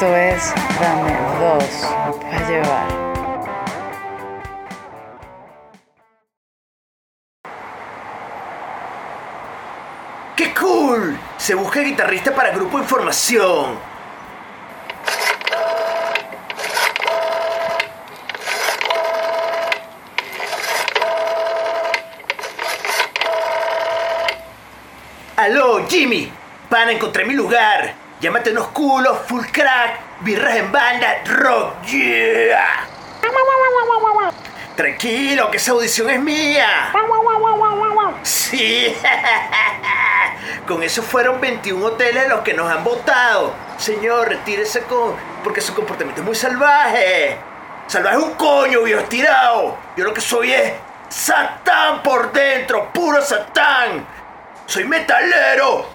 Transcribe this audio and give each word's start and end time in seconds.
Esto 0.00 0.16
es 0.16 0.54
Dame 0.80 1.12
dos 1.38 2.22
para 2.22 2.48
llevar. 2.48 2.88
¡Qué 10.36 10.54
cool! 10.54 11.18
Se 11.36 11.54
busca 11.54 11.80
guitarrista 11.80 12.34
para 12.34 12.50
grupo 12.52 12.78
Información. 12.78 13.78
Aló, 25.36 25.86
Jimmy. 25.86 26.32
Pana, 26.70 26.92
encontré 26.92 27.26
mi 27.26 27.34
lugar. 27.34 27.99
Llámate 28.20 28.50
unos 28.50 28.68
culos, 28.68 29.18
full 29.26 29.46
crack, 29.50 30.20
birras 30.20 30.56
en 30.56 30.70
banda, 30.70 31.22
rock, 31.24 31.82
yeah. 31.86 32.86
Tranquilo, 34.76 35.50
que 35.50 35.56
esa 35.56 35.72
audición 35.72 36.10
es 36.10 36.20
mía. 36.20 36.90
Sí. 38.22 38.94
Con 40.66 40.82
eso 40.82 41.02
fueron 41.02 41.40
21 41.40 41.82
hoteles 41.84 42.28
los 42.28 42.40
que 42.40 42.52
nos 42.52 42.70
han 42.70 42.84
votado. 42.84 43.54
Señor, 43.78 44.28
retírese 44.28 44.82
con... 44.82 45.16
porque 45.42 45.62
su 45.62 45.74
comportamiento 45.74 46.20
es 46.20 46.26
muy 46.26 46.34
salvaje. 46.34 47.38
Salvaje 47.86 48.18
un 48.18 48.34
coño, 48.34 48.82
viejo 48.82 49.00
estirado. 49.00 49.78
Yo 49.96 50.04
lo 50.04 50.12
que 50.12 50.20
soy 50.20 50.52
es 50.52 50.74
Satán 51.08 52.02
por 52.02 52.32
dentro, 52.32 52.92
puro 52.92 53.22
Satán. 53.22 54.06
Soy 54.66 54.84
metalero. 54.84 55.86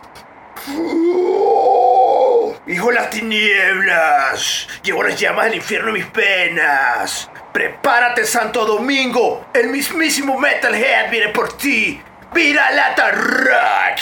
Hijo 2.67 2.89
de 2.89 2.95
las 2.95 3.11
tinieblas. 3.11 4.67
Llevo 4.81 5.03
las 5.03 5.19
llamas 5.19 5.45
del 5.45 5.55
infierno 5.55 5.89
en 5.89 5.93
mis 5.93 6.05
penas. 6.07 7.29
Prepárate, 7.53 8.25
Santo 8.25 8.65
Domingo. 8.65 9.45
El 9.53 9.69
mismísimo 9.69 10.39
Metalhead 10.39 11.11
viene 11.11 11.29
por 11.29 11.55
ti. 11.55 12.01
Viralata 12.33 13.11
Rock. 13.11 13.99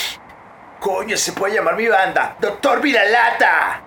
Coño, 0.79 1.17
se 1.17 1.33
puede 1.33 1.55
llamar 1.55 1.75
mi 1.75 1.87
banda. 1.87 2.37
Doctor 2.39 2.81
Viralata. 2.81 3.81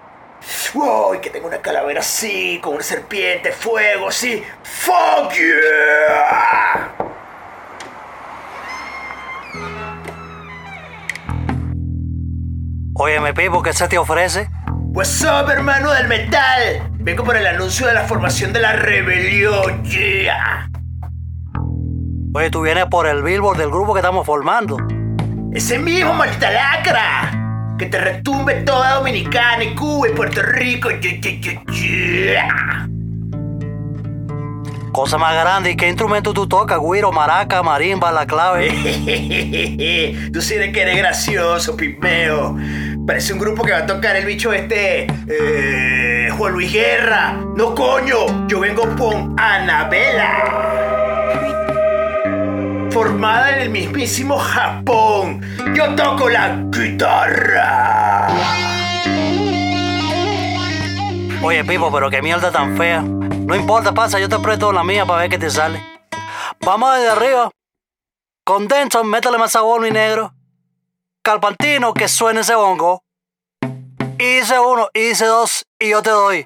Uy, 0.74 1.20
que 1.20 1.30
tengo 1.30 1.48
una 1.48 1.62
calavera 1.62 2.00
así, 2.00 2.60
con 2.62 2.74
una 2.74 2.82
serpiente, 2.82 3.52
fuego, 3.52 4.08
así. 4.08 4.44
¡Fuck 4.62 5.32
yeah! 5.32 6.94
Óyeme, 12.94 13.32
Pipo, 13.32 13.62
¿qué 13.62 13.72
se 13.72 13.88
te 13.88 13.98
ofrece? 13.98 14.50
What's 14.96 15.22
up, 15.24 15.50
hermano 15.50 15.92
del 15.92 16.08
metal? 16.08 16.90
Vengo 17.00 17.22
por 17.22 17.36
el 17.36 17.46
anuncio 17.46 17.86
de 17.86 17.92
la 17.92 18.04
formación 18.04 18.54
de 18.54 18.60
la 18.60 18.72
rebelión, 18.72 19.84
yeah. 19.84 20.70
Oye, 22.32 22.48
tú 22.48 22.62
vienes 22.62 22.86
por 22.86 23.06
el 23.06 23.22
billboard 23.22 23.58
del 23.58 23.68
grupo 23.68 23.92
que 23.92 23.98
estamos 23.98 24.24
formando. 24.24 24.78
Ese 25.52 25.78
mismo, 25.78 26.14
maldita 26.14 26.50
lacra. 26.50 27.76
Que 27.78 27.84
te 27.84 27.98
retumbe 27.98 28.54
toda 28.62 28.94
Dominicana 28.94 29.64
y 29.64 29.74
Cuba 29.74 30.08
y 30.08 30.12
Puerto 30.12 30.40
Rico, 30.40 30.88
yeah, 30.88 31.20
yeah, 31.20 31.40
yeah, 31.42 31.62
yeah. 31.68 32.88
Cosa 34.96 35.18
más 35.18 35.34
grande. 35.34 35.72
¿Y 35.72 35.76
qué 35.76 35.88
instrumento 35.88 36.32
tú 36.32 36.48
tocas? 36.48 36.80
Guiro, 36.80 37.12
maraca, 37.12 37.62
marimba, 37.62 38.10
la 38.12 38.26
clave. 38.26 38.70
Tú 40.32 40.40
sí 40.40 40.54
eres 40.54 40.72
que 40.72 40.80
eres 40.80 40.96
gracioso, 40.96 41.76
pigmeo. 41.76 42.56
Parece 43.06 43.32
un 43.32 43.38
grupo 43.38 43.62
que 43.62 43.72
va 43.72 43.78
a 43.78 43.86
tocar 43.86 44.16
el 44.16 44.26
bicho 44.26 44.52
este. 44.52 45.06
eh, 45.28 46.28
Juan 46.36 46.52
Luis 46.52 46.72
Guerra. 46.72 47.34
No, 47.54 47.74
coño. 47.74 48.46
Yo 48.48 48.60
vengo 48.60 48.82
con 48.96 49.38
Anabela. 49.38 50.32
Formada 52.90 53.50
en 53.56 53.60
el 53.62 53.70
mismísimo 53.70 54.38
Japón. 54.38 55.40
Yo 55.74 55.94
toco 55.94 56.28
la 56.28 56.56
guitarra. 56.70 58.26
Oye, 61.42 61.64
Pipo, 61.64 61.92
pero 61.92 62.10
qué 62.10 62.22
mierda 62.22 62.50
tan 62.50 62.76
fea. 62.76 63.02
No 63.02 63.54
importa, 63.54 63.92
pasa, 63.92 64.18
yo 64.18 64.28
te 64.28 64.38
presto 64.40 64.72
la 64.72 64.82
mía 64.82 65.06
para 65.06 65.20
ver 65.22 65.30
qué 65.30 65.38
te 65.38 65.50
sale. 65.50 65.80
Vamos 66.60 66.92
desde 66.96 67.10
arriba. 67.10 67.50
Condenso, 68.44 69.04
métele 69.04 69.38
más 69.38 69.52
sabor 69.52 69.86
y 69.86 69.90
negro. 69.92 70.32
Calpantino, 71.26 71.92
que 71.92 72.06
suene 72.06 72.42
ese 72.42 72.54
bongo. 72.54 73.02
Hice 74.16 74.60
uno, 74.60 74.88
hice 74.94 75.24
dos 75.24 75.64
y 75.76 75.88
yo 75.88 76.00
te 76.00 76.10
doy. 76.10 76.44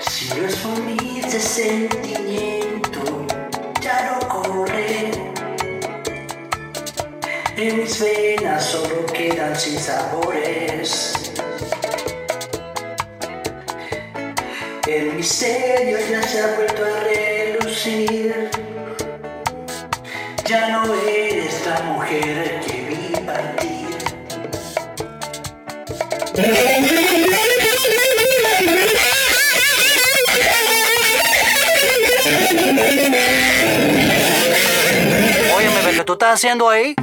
Si 0.00 0.26
es 0.32 0.66
ese 1.26 1.40
sentimiento, 1.40 3.24
ya 3.80 4.18
no 4.20 4.28
corre. 4.28 5.12
En 7.56 7.78
mis 7.78 8.00
venas 8.00 8.64
solo 8.64 9.06
quedan 9.06 9.54
sin 9.54 9.78
sabores. 9.78 11.12
El 14.88 15.12
misterio 15.12 15.98
ya 16.10 16.20
se 16.20 16.42
ha 16.42 16.56
vuelto 16.56 16.84
a 16.84 17.00
relucir. 17.04 18.50
Ya 20.48 20.68
no 20.68 20.94
eres 20.94 21.35
la 21.66 21.80
mujer 21.80 22.60
que 22.60 22.76
vi 22.88 23.26
partir. 23.26 23.88
Óyeme, 35.56 35.90
¿qué 35.96 36.04
tú 36.04 36.12
estás 36.12 36.34
haciendo 36.34 36.68
ahí? 36.68 36.94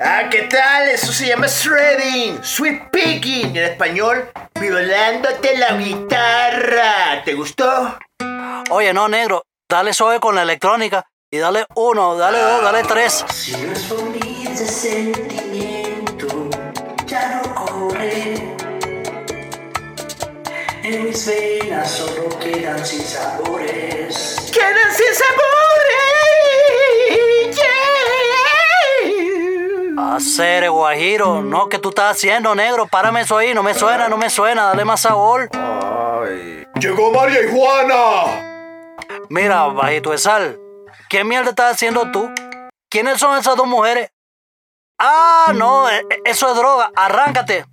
Ah, 0.00 0.28
¿qué 0.30 0.42
tal? 0.42 0.88
Eso 0.88 1.12
se 1.12 1.28
llama 1.28 1.46
shredding, 1.46 2.42
sweet 2.42 2.90
picking, 2.90 3.56
en 3.56 3.64
español, 3.64 4.32
violándote 4.60 5.56
la 5.58 5.76
guitarra. 5.76 7.22
¿Te 7.24 7.34
gustó? 7.34 7.98
Oye, 8.70 8.92
no, 8.92 9.08
negro. 9.08 9.44
Dale 9.68 9.94
suave 9.94 10.18
con 10.18 10.34
la 10.34 10.42
electrónica. 10.42 11.06
Y 11.34 11.38
dale 11.38 11.64
uno, 11.76 12.14
dale 12.14 12.40
dos, 12.40 12.62
dale 12.62 12.82
tres. 12.82 13.24
Si 13.32 13.52
no 13.52 13.72
es 13.72 13.84
por 13.84 14.02
mí 14.02 14.44
ese 14.50 14.66
sentimiento, 14.66 16.26
ya 17.06 17.40
no 17.42 17.54
corre. 17.54 18.34
En 20.82 21.04
mis 21.04 21.26
venas 21.26 21.90
solo 21.90 22.28
quedan 22.38 22.84
sin 22.84 23.00
sabores. 23.00 24.50
¡Quedan 24.52 24.92
sin 24.94 25.14
sabores! 25.14 25.56
Yeah. 29.96 30.16
Hacer 30.16 30.68
guajiro. 30.68 31.40
No, 31.40 31.70
¿qué 31.70 31.78
tú 31.78 31.88
estás 31.88 32.14
haciendo, 32.14 32.54
negro? 32.54 32.86
Párame 32.86 33.22
eso 33.22 33.38
ahí. 33.38 33.54
No 33.54 33.62
me 33.62 33.72
suena, 33.72 34.06
no 34.06 34.18
me 34.18 34.28
suena. 34.28 34.64
Dale 34.66 34.84
más 34.84 35.00
sabor. 35.00 35.48
Ay. 35.54 36.66
Llegó 36.78 37.10
María 37.10 37.42
y 37.42 37.50
Juana. 37.50 38.50
Mira, 39.30 39.64
bajito 39.68 40.10
de 40.10 40.18
sal. 40.18 40.61
¿Qué 41.12 41.24
mierda 41.24 41.50
estás 41.50 41.74
haciendo 41.74 42.10
tú? 42.10 42.32
¿Quiénes 42.88 43.18
son 43.18 43.36
esas 43.36 43.54
dos 43.54 43.66
mujeres? 43.66 44.10
Ah, 44.98 45.52
no, 45.54 45.90
e- 45.90 45.98
e- 45.98 46.22
eso 46.24 46.48
es 46.48 46.56
droga. 46.56 46.90
Arráncate. 46.96 47.66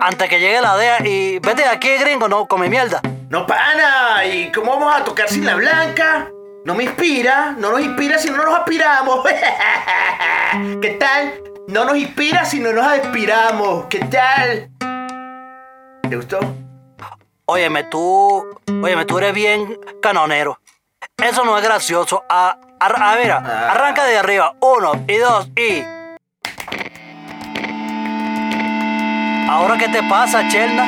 Antes 0.00 0.30
que 0.30 0.40
llegue 0.40 0.62
la 0.62 0.78
DEA 0.78 1.06
y 1.06 1.38
vete 1.40 1.60
de 1.60 1.68
aquí, 1.68 1.94
gringo, 1.98 2.26
no 2.26 2.48
come 2.48 2.70
mierda. 2.70 3.02
No, 3.28 3.46
pana. 3.46 4.24
¿Y 4.24 4.50
cómo 4.50 4.72
vamos 4.78 4.96
a 4.98 5.04
tocar 5.04 5.28
sin 5.28 5.44
la 5.44 5.56
blanca? 5.56 6.30
No 6.64 6.74
me 6.74 6.84
inspira. 6.84 7.54
No 7.58 7.70
nos 7.70 7.82
inspira 7.82 8.16
si 8.16 8.30
no 8.30 8.38
nos 8.42 8.54
aspiramos. 8.58 9.28
¿Qué 10.80 10.90
tal? 10.98 11.34
No 11.68 11.84
nos 11.84 11.98
inspira 11.98 12.46
si 12.46 12.60
no 12.60 12.72
nos 12.72 12.86
aspiramos. 12.86 13.84
¿Qué 13.90 13.98
tal? 14.06 14.70
¿Te 16.08 16.16
gustó? 16.16 16.38
Óyeme, 17.44 17.84
tú. 17.84 18.58
Óyeme, 18.82 19.04
tú 19.04 19.18
eres 19.18 19.34
bien 19.34 19.78
canonero. 20.00 20.58
Eso 21.22 21.44
no 21.44 21.56
es 21.58 21.64
gracioso. 21.64 22.24
A, 22.28 22.56
a, 22.80 22.86
a 22.86 23.14
ver, 23.16 23.30
arranca 23.32 24.04
de 24.04 24.18
arriba. 24.18 24.54
Uno 24.60 24.92
y 25.06 25.16
dos 25.16 25.48
y. 25.56 25.84
¿Ahora 29.48 29.76
qué 29.78 29.88
te 29.88 30.02
pasa, 30.04 30.48
Chelna? 30.48 30.84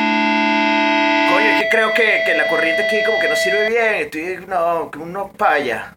Coño, 1.33 1.47
es 1.47 1.63
que 1.63 1.69
creo 1.69 1.93
que, 1.93 2.23
que 2.25 2.35
la 2.35 2.49
corriente 2.49 2.85
aquí 2.85 2.97
como 3.05 3.19
que 3.19 3.29
no 3.29 3.37
sirve 3.37 3.69
bien. 3.69 3.95
Estoy, 3.95 4.47
no, 4.47 4.91
que 4.91 4.99
uno 4.99 5.31
paya. 5.37 5.97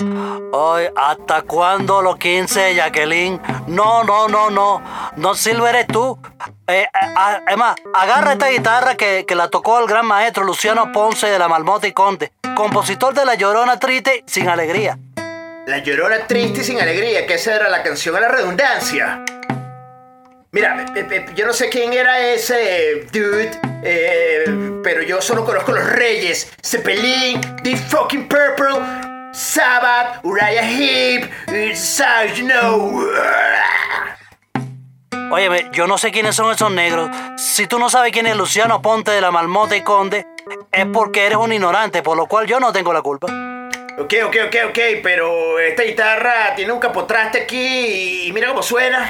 Ay, 0.00 0.88
¿hasta 0.96 1.42
cuándo 1.42 2.02
los 2.02 2.16
15, 2.16 2.74
Jacqueline? 2.74 3.40
No, 3.66 4.04
no, 4.04 4.28
no, 4.28 4.50
no. 4.50 4.82
No 5.16 5.34
sirve 5.34 5.70
eres 5.70 5.86
tú. 5.86 6.18
Eh, 6.66 6.82
eh, 6.82 6.88
ah, 6.94 7.40
es 7.48 7.56
más, 7.56 7.76
agarra 7.94 8.32
esta 8.32 8.48
guitarra 8.48 8.94
que, 8.96 9.24
que 9.26 9.34
la 9.34 9.48
tocó 9.48 9.78
el 9.80 9.86
gran 9.86 10.06
maestro 10.06 10.44
Luciano 10.44 10.92
Ponce 10.92 11.26
de 11.26 11.38
la 11.38 11.48
Marmota 11.48 11.86
y 11.86 11.92
Conde, 11.92 12.32
compositor 12.54 13.14
de 13.14 13.24
La 13.24 13.34
Llorona 13.34 13.78
Triste 13.78 14.24
sin 14.26 14.48
alegría. 14.48 14.98
La 15.68 15.80
llorona 15.80 16.26
triste 16.26 16.64
sin 16.64 16.80
alegría, 16.80 17.26
que 17.26 17.34
esa 17.34 17.54
era 17.54 17.68
la 17.68 17.82
canción 17.82 18.16
a 18.16 18.20
la 18.20 18.28
redundancia. 18.28 19.22
Mira, 20.50 20.86
yo 21.34 21.44
no 21.44 21.52
sé 21.52 21.68
quién 21.68 21.92
era 21.92 22.26
ese 22.26 23.06
dude, 23.12 23.50
eh, 23.82 24.44
pero 24.82 25.02
yo 25.02 25.20
solo 25.20 25.44
conozco 25.44 25.72
los 25.72 25.84
reyes. 25.84 26.50
Zeppelin, 26.64 27.38
Deep 27.62 27.76
Fucking 27.76 28.28
Purple, 28.28 28.78
Sabbath, 29.38 30.24
Uriah 30.24 30.64
Heep, 30.64 31.30
Sarge, 31.72 32.42
know. 32.42 33.06
Óyeme, 35.30 35.70
yo 35.72 35.86
no 35.86 35.96
sé 35.96 36.10
quiénes 36.10 36.34
son 36.34 36.52
esos 36.52 36.72
negros. 36.72 37.08
Si 37.36 37.68
tú 37.68 37.78
no 37.78 37.88
sabes 37.88 38.10
quién 38.10 38.26
es 38.26 38.36
Luciano 38.36 38.82
Ponte 38.82 39.12
de 39.12 39.20
la 39.20 39.30
Marmota 39.30 39.76
y 39.76 39.82
Conde, 39.82 40.26
es 40.72 40.86
porque 40.92 41.26
eres 41.26 41.38
un 41.38 41.52
ignorante, 41.52 42.02
por 42.02 42.16
lo 42.16 42.26
cual 42.26 42.48
yo 42.48 42.58
no 42.58 42.72
tengo 42.72 42.92
la 42.92 43.00
culpa. 43.00 43.28
Ok, 44.00 44.14
ok, 44.26 44.36
ok, 44.46 44.56
ok, 44.68 44.78
pero 45.02 45.58
esta 45.58 45.82
guitarra 45.82 46.54
tiene 46.54 46.72
un 46.72 46.78
capotraste 46.78 47.42
aquí 47.42 48.28
y 48.28 48.32
mira 48.32 48.48
cómo 48.48 48.62
suena. 48.62 49.06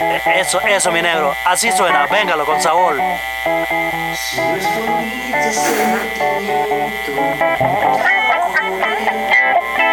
E- 0.00 0.40
Eso, 0.40 0.60
eso, 0.62 0.90
mi 0.90 1.00
negro. 1.00 1.32
Así 1.46 1.70
suena. 1.72 2.06
Véngalo 2.06 2.44
con 2.44 2.60
sabor. 2.60 2.96
No 2.96 3.02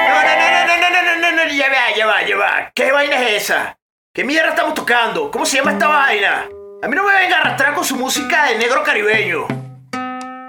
No, 0.09 0.23
no, 0.23 0.35
no, 0.39 0.65
no, 0.65 0.77
no, 0.77 0.89
no, 0.89 1.01
no, 1.03 1.31
no, 1.31 1.31
no, 1.45 1.51
ya 1.51 1.69
va, 1.69 1.95
ya 1.95 2.05
va, 2.07 2.21
ya 2.23 2.37
va. 2.37 2.71
¿Qué 2.73 2.91
vaina 2.91 3.21
es 3.21 3.43
esa? 3.43 3.77
¿Qué 4.13 4.23
mierda 4.23 4.49
estamos 4.49 4.73
tocando? 4.73 5.29
¿Cómo 5.31 5.45
se 5.45 5.57
llama 5.57 5.71
esta 5.73 5.87
vaina? 5.87 6.47
A 6.81 6.87
mí 6.87 6.95
no 6.95 7.03
me 7.03 7.13
venga 7.13 7.37
a 7.37 7.41
arrastrar 7.41 7.73
con 7.73 7.83
su 7.85 7.95
música 7.95 8.45
de 8.45 8.55
negro 8.57 8.81
caribeño. 8.83 9.45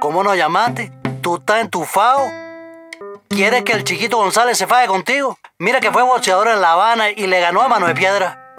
¿Cómo 0.00 0.22
nos 0.22 0.36
llamaste? 0.36 0.90
tú 1.20 1.36
estás 1.36 1.60
entufado. 1.60 2.28
¿Quieres 3.28 3.62
que 3.62 3.72
el 3.72 3.84
chiquito 3.84 4.16
González 4.16 4.58
se 4.58 4.66
faje 4.66 4.86
contigo? 4.86 5.38
Mira 5.58 5.80
que 5.80 5.90
fue 5.90 6.02
boxeador 6.02 6.48
en 6.48 6.60
La 6.60 6.72
Habana 6.72 7.10
y 7.10 7.26
le 7.26 7.40
ganó 7.40 7.62
a 7.62 7.68
mano 7.68 7.86
de 7.86 7.94
piedra. 7.94 8.54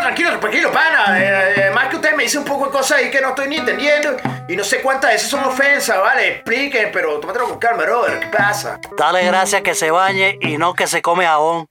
Tranquilo, 0.00 0.38
tranquilo, 0.40 0.72
pana. 0.72 1.18
Eh, 1.18 1.54
eh, 1.56 1.70
más 1.70 1.88
que 1.88 1.96
usted 1.96 2.14
me 2.14 2.24
dice 2.24 2.38
un 2.38 2.44
poco 2.44 2.66
de 2.66 2.72
cosas 2.72 2.98
ahí 2.98 3.10
que 3.10 3.20
no 3.20 3.28
estoy 3.28 3.48
ni 3.48 3.56
entendiendo 3.56 4.16
y 4.48 4.56
no 4.56 4.64
sé 4.64 4.80
cuántas 4.82 5.10
de 5.10 5.16
esas 5.16 5.30
son 5.30 5.44
ofensas, 5.44 5.98
¿vale? 6.00 6.32
Expliquen, 6.32 6.90
pero 6.92 7.20
tómatelo 7.20 7.48
con 7.48 7.58
calma, 7.58 7.84
brother. 7.84 8.20
¿Qué 8.20 8.26
pasa? 8.26 8.78
Dale 8.96 9.24
gracias 9.24 9.62
que 9.62 9.74
se 9.74 9.90
bañe 9.90 10.38
y 10.40 10.58
no 10.58 10.74
que 10.74 10.86
se 10.86 11.00
come 11.00 11.24
jabón. 11.24 11.66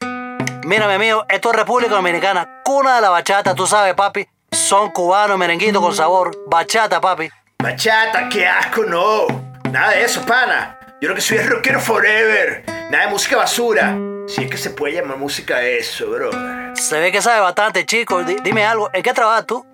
Mírame, 0.66 0.98
mío, 0.98 1.26
esto 1.30 1.52
es 1.52 1.56
República 1.56 1.96
Dominicana, 1.96 2.62
cuna 2.64 2.96
de 2.96 3.02
la 3.02 3.10
bachata, 3.10 3.54
tú 3.56 3.68
sabes, 3.68 3.94
papi. 3.94 4.28
Son 4.52 4.92
cubanos, 4.92 5.38
merenguitos 5.38 5.82
con 5.82 5.96
sabor, 5.96 6.32
bachata, 6.48 7.02
papi. 7.02 7.30
Bachata, 7.62 8.30
qué 8.30 8.48
asco, 8.48 8.84
no. 8.86 9.28
Nada 9.70 9.92
de 9.92 10.04
eso, 10.06 10.26
pana. 10.26 10.80
Yo 11.02 11.10
lo 11.10 11.16
que 11.16 11.20
soy 11.20 11.38
es 11.40 11.50
rockero 11.50 11.82
forever. 11.82 12.64
Nada 12.90 13.06
de 13.06 13.12
música 13.12 13.36
basura. 13.36 13.98
Si 14.28 14.46
es 14.46 14.50
que 14.50 14.56
se 14.58 14.70
puede 14.70 14.94
llamar 14.94 15.18
música 15.18 15.62
eso, 15.62 16.10
brother. 16.10 16.72
Se 16.78 16.98
ve 17.02 17.12
que 17.12 17.22
sabe 17.22 17.42
bastante, 17.42 17.86
chico. 17.86 18.24
Di- 18.24 18.38
dime 18.44 18.64
algo, 18.66 18.90
¿en 18.94 19.04
qué 19.04 19.12
trabajas 19.14 19.46
tú? 19.46 19.66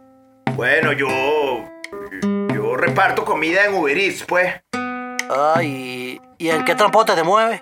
Bueno, 0.55 0.93
yo. 0.93 1.07
Yo 2.53 2.75
reparto 2.75 3.23
comida 3.23 3.65
en 3.65 3.75
Uber 3.75 3.95
Eats, 3.95 4.23
pues. 4.23 4.51
Ay, 5.53 6.19
¿y 6.39 6.49
en 6.49 6.65
qué 6.65 6.73
transporte 6.73 7.13
te 7.13 7.21
mueves? 7.21 7.61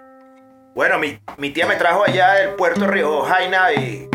Bueno, 0.74 1.00
mi, 1.00 1.20
mi 1.38 1.50
tía 1.50 1.66
me 1.66 1.76
trajo 1.76 2.06
allá 2.06 2.32
del 2.36 2.52
puerto 2.52 2.88
Río 2.88 3.24
Jaina 3.24 3.74
y. 3.74 4.08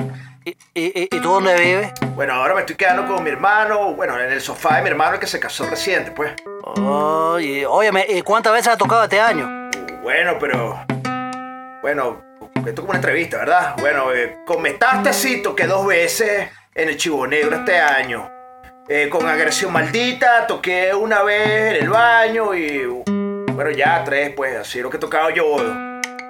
¿Y, 0.74 0.84
y, 1.00 1.02
y- 1.04 1.20
tú 1.20 1.30
dónde 1.32 1.54
vives? 1.56 1.92
Bueno, 2.14 2.34
ahora 2.34 2.54
me 2.54 2.60
estoy 2.60 2.76
quedando 2.76 3.06
con 3.06 3.22
mi 3.22 3.30
hermano. 3.30 3.94
Bueno, 3.94 4.18
en 4.18 4.30
el 4.32 4.40
sofá 4.40 4.76
de 4.76 4.82
mi 4.82 4.88
hermano 4.88 5.18
que 5.18 5.26
se 5.26 5.38
casó 5.40 5.68
reciente, 5.68 6.10
pues. 6.12 6.32
Ay, 6.76 7.64
óyeme, 7.64 8.06
¿y 8.08 8.22
cuántas 8.22 8.52
veces 8.52 8.68
has 8.68 8.78
tocado 8.78 9.04
este 9.04 9.20
año? 9.20 9.70
Bueno, 10.02 10.36
pero. 10.40 10.84
Bueno, 11.82 12.22
esto 12.56 12.68
es 12.70 12.74
como 12.76 12.90
una 12.90 12.98
entrevista, 12.98 13.38
¿verdad? 13.38 13.74
Bueno, 13.78 14.12
eh, 14.12 14.38
con 14.46 14.62
Metástasis 14.62 15.42
toqué 15.42 15.66
dos 15.66 15.86
veces 15.86 16.48
en 16.74 16.88
el 16.88 16.96
Chivo 16.96 17.26
Negro 17.26 17.56
este 17.56 17.78
año. 17.78 18.30
Eh, 18.88 19.08
con 19.10 19.26
Agresión 19.28 19.72
Maldita 19.72 20.46
toqué 20.46 20.94
una 20.94 21.22
vez 21.22 21.74
en 21.74 21.82
el 21.84 21.88
baño 21.90 22.54
y. 22.54 22.84
Bueno, 23.52 23.70
ya 23.70 24.02
tres, 24.04 24.32
pues, 24.36 24.56
así 24.56 24.78
es 24.78 24.84
lo 24.84 24.90
que 24.90 24.96
he 24.96 25.00
tocado 25.00 25.30
yo. 25.30 25.56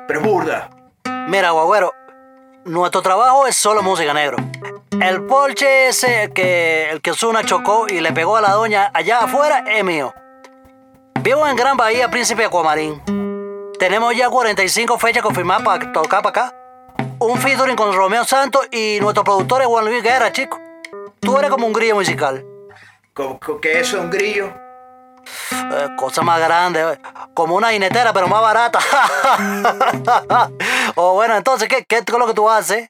Pero 0.06 0.20
es 0.20 0.26
burda. 0.26 0.70
Mira, 1.28 1.50
guagüero, 1.50 1.92
nuestro 2.68 3.02
trabajo 3.02 3.46
es 3.46 3.56
solo 3.56 3.82
música 3.82 4.12
negro. 4.14 4.36
El 5.00 5.24
Porsche 5.26 5.88
ese 5.88 6.30
que 6.34 6.90
el 6.90 7.00
que 7.00 7.10
Osuna 7.12 7.44
chocó 7.44 7.86
y 7.88 8.00
le 8.00 8.12
pegó 8.12 8.36
a 8.36 8.40
la 8.40 8.52
doña 8.52 8.90
allá 8.94 9.20
afuera 9.20 9.64
es 9.68 9.84
mío. 9.84 10.12
Vivo 11.22 11.46
en 11.46 11.56
Gran 11.56 11.76
Bahía, 11.76 12.10
Príncipe 12.10 12.44
Acuamarín. 12.44 13.00
Tenemos 13.78 14.16
ya 14.16 14.28
45 14.28 14.98
fechas 14.98 15.22
confirmadas 15.22 15.62
para 15.62 15.92
tocar 15.92 16.22
para 16.22 16.46
acá. 16.46 16.54
Un 17.20 17.38
featuring 17.38 17.76
con 17.76 17.92
Romeo 17.94 18.24
Santos 18.24 18.66
y 18.70 18.98
nuestro 19.00 19.24
productor 19.24 19.60
es 19.62 19.66
Juan 19.68 19.84
Luis 19.84 20.02
Guerra, 20.02 20.32
chico. 20.32 20.58
Tú 21.20 21.36
eres 21.38 21.50
como 21.50 21.66
un 21.66 21.72
grillo 21.72 21.94
musical. 21.96 22.44
¿Cómo- 23.14 23.38
cómo 23.44 23.60
que 23.60 23.80
eso 23.80 23.96
es 23.98 24.02
un 24.04 24.10
grillo? 24.10 24.52
Eh, 25.52 25.88
cosa 25.96 26.22
más 26.22 26.40
grande, 26.40 26.80
eh, 26.80 26.98
como 27.34 27.56
una 27.56 27.70
jinetera, 27.70 28.12
pero 28.12 28.28
más 28.28 28.40
barata. 28.40 28.78
o 30.94 31.14
bueno, 31.14 31.36
entonces, 31.36 31.68
¿qué, 31.68 31.84
¿qué 31.84 31.98
es 31.98 32.08
lo 32.08 32.26
que 32.26 32.34
tú 32.34 32.48
haces? 32.48 32.88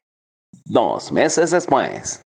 Dos 0.64 1.12
meses 1.12 1.50
después. 1.50 2.23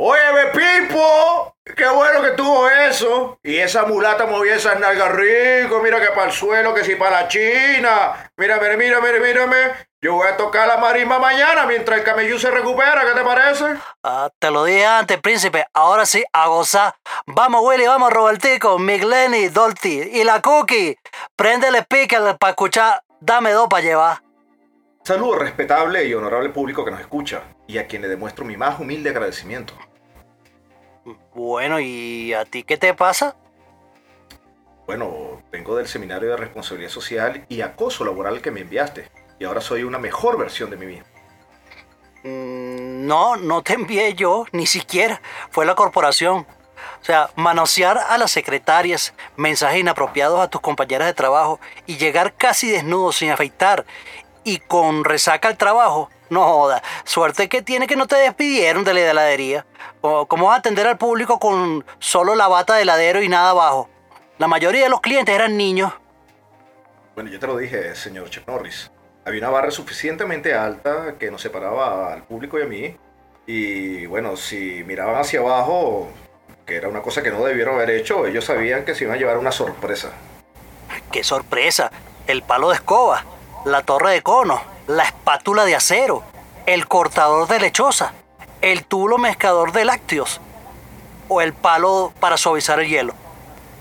Óyeme, 0.00 0.52
Pipo, 0.52 1.56
qué 1.76 1.88
bueno 1.88 2.22
que 2.22 2.30
tuvo 2.30 2.70
eso. 2.70 3.38
Y 3.42 3.56
esa 3.56 3.84
mulata 3.84 4.26
movía 4.26 4.54
esas 4.54 4.78
nalgas 4.78 5.12
rico, 5.12 5.80
mira 5.82 6.00
que 6.00 6.12
para 6.12 6.26
el 6.26 6.32
suelo, 6.32 6.72
que 6.72 6.84
si 6.84 6.94
para 6.94 7.22
la 7.22 7.28
China. 7.28 8.30
Mira, 8.36 8.60
mira, 8.60 8.76
mira, 8.76 9.00
mira, 9.00 9.18
mírame. 9.18 9.87
Yo 10.00 10.14
voy 10.14 10.28
a 10.28 10.36
tocar 10.36 10.68
la 10.68 10.76
marimba 10.76 11.18
mañana 11.18 11.66
mientras 11.66 11.98
el 11.98 12.04
camellú 12.04 12.38
se 12.38 12.52
recupera, 12.52 13.02
¿qué 13.04 13.18
te 13.18 13.24
parece? 13.24 13.64
Ah, 14.04 14.30
te 14.38 14.48
lo 14.52 14.62
dije 14.62 14.86
antes, 14.86 15.20
príncipe. 15.20 15.66
Ahora 15.74 16.06
sí, 16.06 16.22
a 16.32 16.46
gozar. 16.46 16.94
Vamos, 17.26 17.62
Willy, 17.64 17.84
vamos, 17.84 18.12
Robertico, 18.12 18.78
Migleni, 18.78 19.48
Dolty 19.48 20.02
y 20.12 20.22
la 20.22 20.40
Cookie. 20.40 20.96
Préndele 21.34 21.80
speaker 21.80 22.38
para 22.38 22.50
escuchar. 22.50 23.02
Dame 23.18 23.50
dos 23.50 23.66
para 23.66 23.82
llevar. 23.82 24.22
Saludo 25.02 25.36
respetable 25.36 26.04
y 26.04 26.14
honorable 26.14 26.50
público 26.50 26.84
que 26.84 26.92
nos 26.92 27.00
escucha 27.00 27.42
y 27.66 27.78
a 27.78 27.88
quien 27.88 28.02
le 28.02 28.08
demuestro 28.08 28.44
mi 28.44 28.56
más 28.56 28.78
humilde 28.78 29.10
agradecimiento. 29.10 29.74
Bueno, 31.34 31.80
¿y 31.80 32.34
a 32.34 32.44
ti 32.44 32.62
qué 32.62 32.76
te 32.76 32.94
pasa? 32.94 33.34
Bueno, 34.86 35.42
vengo 35.50 35.76
del 35.76 35.88
seminario 35.88 36.30
de 36.30 36.36
responsabilidad 36.36 36.90
social 36.90 37.44
y 37.48 37.62
acoso 37.62 38.04
laboral 38.04 38.40
que 38.40 38.52
me 38.52 38.60
enviaste 38.60 39.17
y 39.38 39.44
ahora 39.44 39.60
soy 39.60 39.82
una 39.84 39.98
mejor 39.98 40.36
versión 40.38 40.70
de 40.70 40.76
mí 40.76 40.86
mismo. 40.86 41.06
Mm, 42.24 43.06
No, 43.06 43.36
no 43.36 43.62
te 43.62 43.74
envié 43.74 44.14
yo, 44.14 44.44
ni 44.52 44.66
siquiera. 44.66 45.20
Fue 45.50 45.64
la 45.64 45.74
corporación. 45.74 46.46
O 47.00 47.04
sea, 47.04 47.30
manosear 47.36 47.96
a 47.98 48.18
las 48.18 48.30
secretarias, 48.32 49.14
mensajes 49.36 49.78
inapropiados 49.80 50.40
a 50.40 50.48
tus 50.48 50.60
compañeras 50.60 51.06
de 51.06 51.14
trabajo 51.14 51.60
y 51.86 51.96
llegar 51.96 52.34
casi 52.34 52.70
desnudo 52.70 53.12
sin 53.12 53.30
afeitar 53.30 53.86
y 54.44 54.58
con 54.58 55.04
resaca 55.04 55.48
al 55.48 55.56
trabajo. 55.56 56.10
No 56.28 56.44
joda, 56.44 56.82
suerte 57.04 57.48
que 57.48 57.62
tiene 57.62 57.86
que 57.86 57.96
no 57.96 58.06
te 58.06 58.16
despidieron 58.16 58.84
de 58.84 58.94
la 58.94 59.00
heladería. 59.00 59.64
O 60.02 60.26
¿Cómo 60.26 60.46
vas 60.46 60.56
a 60.56 60.58
atender 60.58 60.86
al 60.86 60.98
público 60.98 61.38
con 61.38 61.84
solo 61.98 62.34
la 62.34 62.48
bata 62.48 62.74
de 62.74 62.82
heladero 62.82 63.22
y 63.22 63.28
nada 63.28 63.50
abajo? 63.50 63.88
La 64.36 64.46
mayoría 64.48 64.84
de 64.84 64.90
los 64.90 65.00
clientes 65.00 65.34
eran 65.34 65.56
niños. 65.56 65.92
Bueno, 67.14 67.30
yo 67.30 67.38
te 67.38 67.46
lo 67.46 67.56
dije, 67.56 67.94
señor 67.94 68.28
Chuck 68.28 68.46
Norris. 68.46 68.90
Había 69.28 69.40
una 69.40 69.50
barra 69.50 69.70
suficientemente 69.70 70.54
alta 70.54 71.16
que 71.18 71.30
nos 71.30 71.42
separaba 71.42 72.14
al 72.14 72.22
público 72.22 72.58
y 72.58 72.62
a 72.62 72.64
mí. 72.64 72.96
Y 73.46 74.06
bueno, 74.06 74.38
si 74.38 74.82
miraban 74.86 75.16
hacia 75.16 75.40
abajo, 75.40 76.08
que 76.64 76.76
era 76.76 76.88
una 76.88 77.02
cosa 77.02 77.22
que 77.22 77.30
no 77.30 77.44
debieron 77.44 77.74
haber 77.74 77.90
hecho, 77.90 78.24
ellos 78.24 78.46
sabían 78.46 78.86
que 78.86 78.94
se 78.94 79.04
iban 79.04 79.16
a 79.16 79.18
llevar 79.18 79.36
una 79.36 79.52
sorpresa. 79.52 80.12
¡Qué 81.12 81.22
sorpresa! 81.22 81.90
El 82.26 82.42
palo 82.42 82.70
de 82.70 82.76
escoba, 82.76 83.26
la 83.66 83.82
torre 83.82 84.12
de 84.12 84.22
cono, 84.22 84.62
la 84.86 85.02
espátula 85.02 85.66
de 85.66 85.76
acero, 85.76 86.22
el 86.64 86.88
cortador 86.88 87.46
de 87.48 87.60
lechosa, 87.60 88.14
el 88.62 88.86
tulo 88.86 89.18
mezclador 89.18 89.72
de 89.72 89.84
lácteos 89.84 90.40
o 91.28 91.42
el 91.42 91.52
palo 91.52 92.14
para 92.18 92.38
suavizar 92.38 92.80
el 92.80 92.88
hielo. 92.88 93.12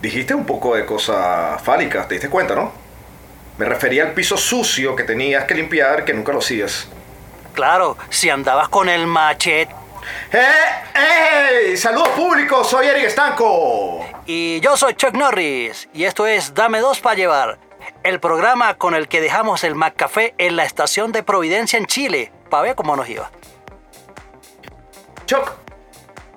Dijiste 0.02 0.36
un 0.36 0.46
poco 0.46 0.76
de 0.76 0.86
cosas 0.86 1.62
fálicas, 1.62 2.06
te 2.10 2.16
diste 2.16 2.30
cuenta, 2.30 2.54
¿no? 2.54 2.87
Me 3.58 3.66
refería 3.66 4.04
al 4.04 4.14
piso 4.14 4.38
sucio 4.38 4.96
que 4.96 5.04
tenías 5.04 5.46
que 5.46 5.56
limpiar, 5.56 6.06
que 6.06 6.14
nunca 6.14 6.32
lo 6.32 6.40
hacías. 6.40 6.88
Claro, 7.54 7.98
si 8.10 8.30
andabas 8.30 8.70
con 8.70 8.88
el 8.88 9.08
machete. 9.08 9.74
¡Eh! 10.32 11.70
¡Ey! 11.70 11.78
¡Saludos 11.78 12.10
público! 12.10 12.64
Soy 12.64 12.86
Eric 12.86 13.06
Estanco. 13.06 14.06
Y 14.28 14.60
yo 14.60 14.78
soy 14.78 14.94
Chuck 14.94 15.14
Norris 15.14 15.90
y 15.92 16.04
esto 16.04 16.28
es 16.28 16.54
Dame 16.54 16.80
dos 16.80 17.00
para 17.00 17.16
llevar, 17.16 17.58
el 18.04 18.20
programa 18.20 18.76
con 18.76 18.94
el 18.94 19.08
que 19.08 19.22
dejamos 19.22 19.64
el 19.64 19.74
McCafé 19.74 20.36
en 20.38 20.56
la 20.56 20.64
estación 20.64 21.12
de 21.12 21.24
Providencia 21.24 21.80
en 21.80 21.88
Chile, 21.88 22.32
para 22.50 22.64
ver 22.64 22.76
cómo 22.76 22.96
nos 22.96 23.10
iba. 23.10 23.32
Chuck, 25.26 25.54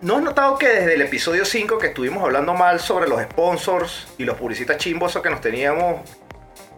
¿no 0.01 0.17
has 0.17 0.23
notado 0.23 0.57
que 0.57 0.69
desde 0.69 0.95
el 0.95 1.03
episodio 1.03 1.45
5 1.45 1.79
que 1.79 1.89
estuvimos 1.89 2.25
hablando 2.25 2.55
mal 2.55 2.81
sobre 2.81 3.09
los 3.09 3.21
sponsors 3.23 4.09
y 4.17 4.25
los 4.25 4.37
publicistas 4.37 4.79
chimbos 4.79 5.19
que 5.23 5.31
nos 5.31 5.41
teníamos, 5.41 6.01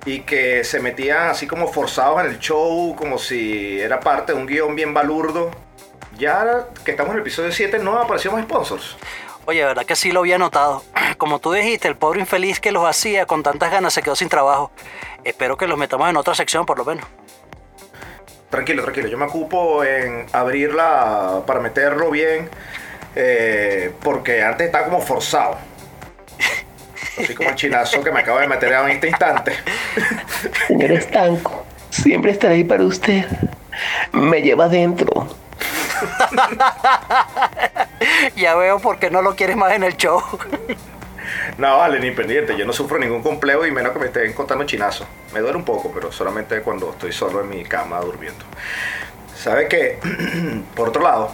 y 0.05 0.21
que 0.21 0.65
se 0.65 0.81
metían 0.81 1.29
así 1.29 1.47
como 1.47 1.69
forzados 1.69 2.21
en 2.21 2.27
el 2.27 2.39
show, 2.39 2.95
como 2.97 3.19
si 3.19 3.81
era 3.81 4.01
parte 4.01 4.33
de 4.33 4.39
un 4.39 4.47
guion 4.47 4.75
bien 4.75 4.93
balurdo. 4.93 5.51
Ya 6.19 6.67
que 6.85 6.91
estamos 6.91 7.11
en 7.13 7.19
el 7.19 7.23
episodio 7.23 7.53
7 7.53 7.79
no 7.79 7.99
apareció 7.99 8.33
más 8.33 8.43
sponsors. 8.45 8.97
Oye, 9.45 9.65
verdad 9.65 9.85
que 9.85 9.97
sí 9.97 10.13
lo 10.13 10.21
había 10.21 10.39
notado. 10.39 10.85
Como 11.19 11.39
tú 11.39 11.53
dijiste, 11.53 11.89
el 11.89 11.97
pobre 11.97 12.21
infeliz 12.21 12.61
que 12.61 12.71
los 12.71 12.85
hacía 12.85 13.27
con 13.27 13.43
tantas 13.43 13.71
ganas 13.71 13.93
se 13.93 14.03
quedó 14.03 14.15
sin 14.15 14.29
trabajo. 14.29 14.71
Espero 15.25 15.57
que 15.57 15.67
los 15.67 15.79
metamos 15.79 16.09
en 16.09 16.17
otra 16.17 16.35
sección 16.35 16.67
por 16.67 16.79
lo 16.79 16.85
menos. 16.85 17.05
Tranquilo, 18.51 18.83
tranquilo, 18.83 19.09
yo 19.09 19.17
me 19.17 19.25
ocupo 19.25 19.83
en 19.83 20.27
abrirla 20.33 21.43
para 21.47 21.59
meterlo 21.61 22.11
bien, 22.11 22.51
eh, 23.17 23.93
porque 24.03 24.43
antes 24.43 24.67
estaba 24.67 24.85
como 24.85 25.01
forzado. 25.01 25.57
Así 27.19 27.35
como 27.35 27.51
el 27.51 27.55
chinazo 27.55 28.03
que 28.03 28.11
me 28.11 28.21
acabo 28.21 28.39
de 28.39 28.49
meter 28.49 28.73
en 28.73 28.89
este 28.91 29.09
instante. 29.09 29.53
Señor 30.67 30.93
Estanco, 30.93 31.65
siempre 31.91 32.31
estaré 32.33 32.55
ahí 32.55 32.65
para 32.65 32.85
usted. 32.85 33.25
Me 34.13 34.43
lleva 34.43 34.65
adentro. 34.65 35.29
ya 38.37 38.55
veo 38.57 38.79
por 38.79 38.99
qué 38.99 39.11
no 39.11 39.23
lo 39.23 39.35
quieres 39.37 39.57
más 39.57 39.73
en 39.73 39.85
el 39.85 39.97
show. 39.97 40.23
No, 41.59 41.79
vale, 41.79 42.01
ni 42.01 42.11
pendiente. 42.11 42.57
Yo 42.57 42.65
no 42.65 42.73
sufro 42.73 42.99
ningún 42.99 43.23
complejo 43.23 43.67
y 43.67 43.71
menos 43.71 43.93
que 43.93 43.99
me 43.99 44.07
estén 44.07 44.33
contando 44.33 44.65
chinazo. 44.65 45.07
Me 45.33 45.41
duele 45.41 45.57
un 45.57 45.65
poco, 45.65 45.91
pero 45.93 46.11
solamente 46.13 46.61
cuando 46.63 46.91
estoy 46.91 47.13
solo 47.13 47.41
en 47.41 47.49
mi 47.49 47.65
cama 47.65 48.01
durmiendo. 48.01 48.45
¿Sabe 49.37 49.69
qué? 49.69 49.99
Por 50.75 50.89
otro 50.89 51.03
lado, 51.03 51.31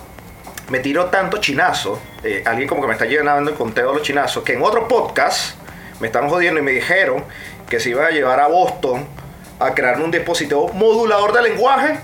me 0.69 0.81
tiro 0.81 1.07
tanto 1.07 1.39
chinazo. 1.39 2.01
eh, 2.23 2.43
alguien 2.47 2.69
como 2.69 2.81
que 2.83 2.89
me 2.89 2.93
está 2.95 3.07
llenando 3.07 3.51
el 3.51 3.57
conteo 3.57 3.89
de 3.91 3.95
los 3.99 4.03
chinazos. 4.03 4.43
Que 4.45 4.53
en 4.55 4.63
otro 4.63 4.87
podcast 4.89 5.58
me 6.01 6.07
están 6.09 6.29
jodiendo 6.29 6.61
y 6.61 6.63
me 6.63 6.73
dijeron 6.73 7.25
que 7.69 7.81
se 7.81 7.91
iba 7.91 8.07
a 8.07 8.11
llevar 8.11 8.41
a 8.41 8.47
Boston 8.49 9.07
a 9.61 9.75
crear 9.75 10.01
un 10.01 10.11
dispositivo 10.11 10.69
modulador 10.73 11.33
de 11.33 11.43
lenguaje 11.43 11.99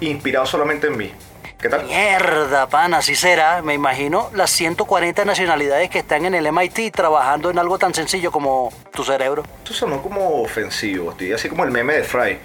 inspirado 0.00 0.46
solamente 0.46 0.86
en 0.88 0.96
mí. 0.96 1.12
¿Qué 1.60 1.70
tal? 1.70 1.84
Mierda, 1.86 2.66
pana, 2.68 2.98
así 2.98 3.14
será. 3.14 3.62
Me 3.62 3.72
imagino 3.72 4.28
las 4.34 4.50
140 4.50 5.24
nacionalidades 5.24 5.88
que 5.88 6.00
están 6.00 6.26
en 6.26 6.34
el 6.34 6.52
MIT 6.52 6.92
trabajando 6.94 7.50
en 7.50 7.58
algo 7.58 7.78
tan 7.78 7.94
sencillo 7.94 8.30
como 8.30 8.70
tu 8.92 9.02
cerebro. 9.02 9.44
Esto 9.58 9.72
sonó 9.72 10.02
como 10.02 10.42
ofensivo, 10.42 11.12
estoy 11.12 11.32
así 11.32 11.48
como 11.48 11.64
el 11.64 11.70
meme 11.70 11.94
de 11.94 12.02
Fry. 12.04 12.38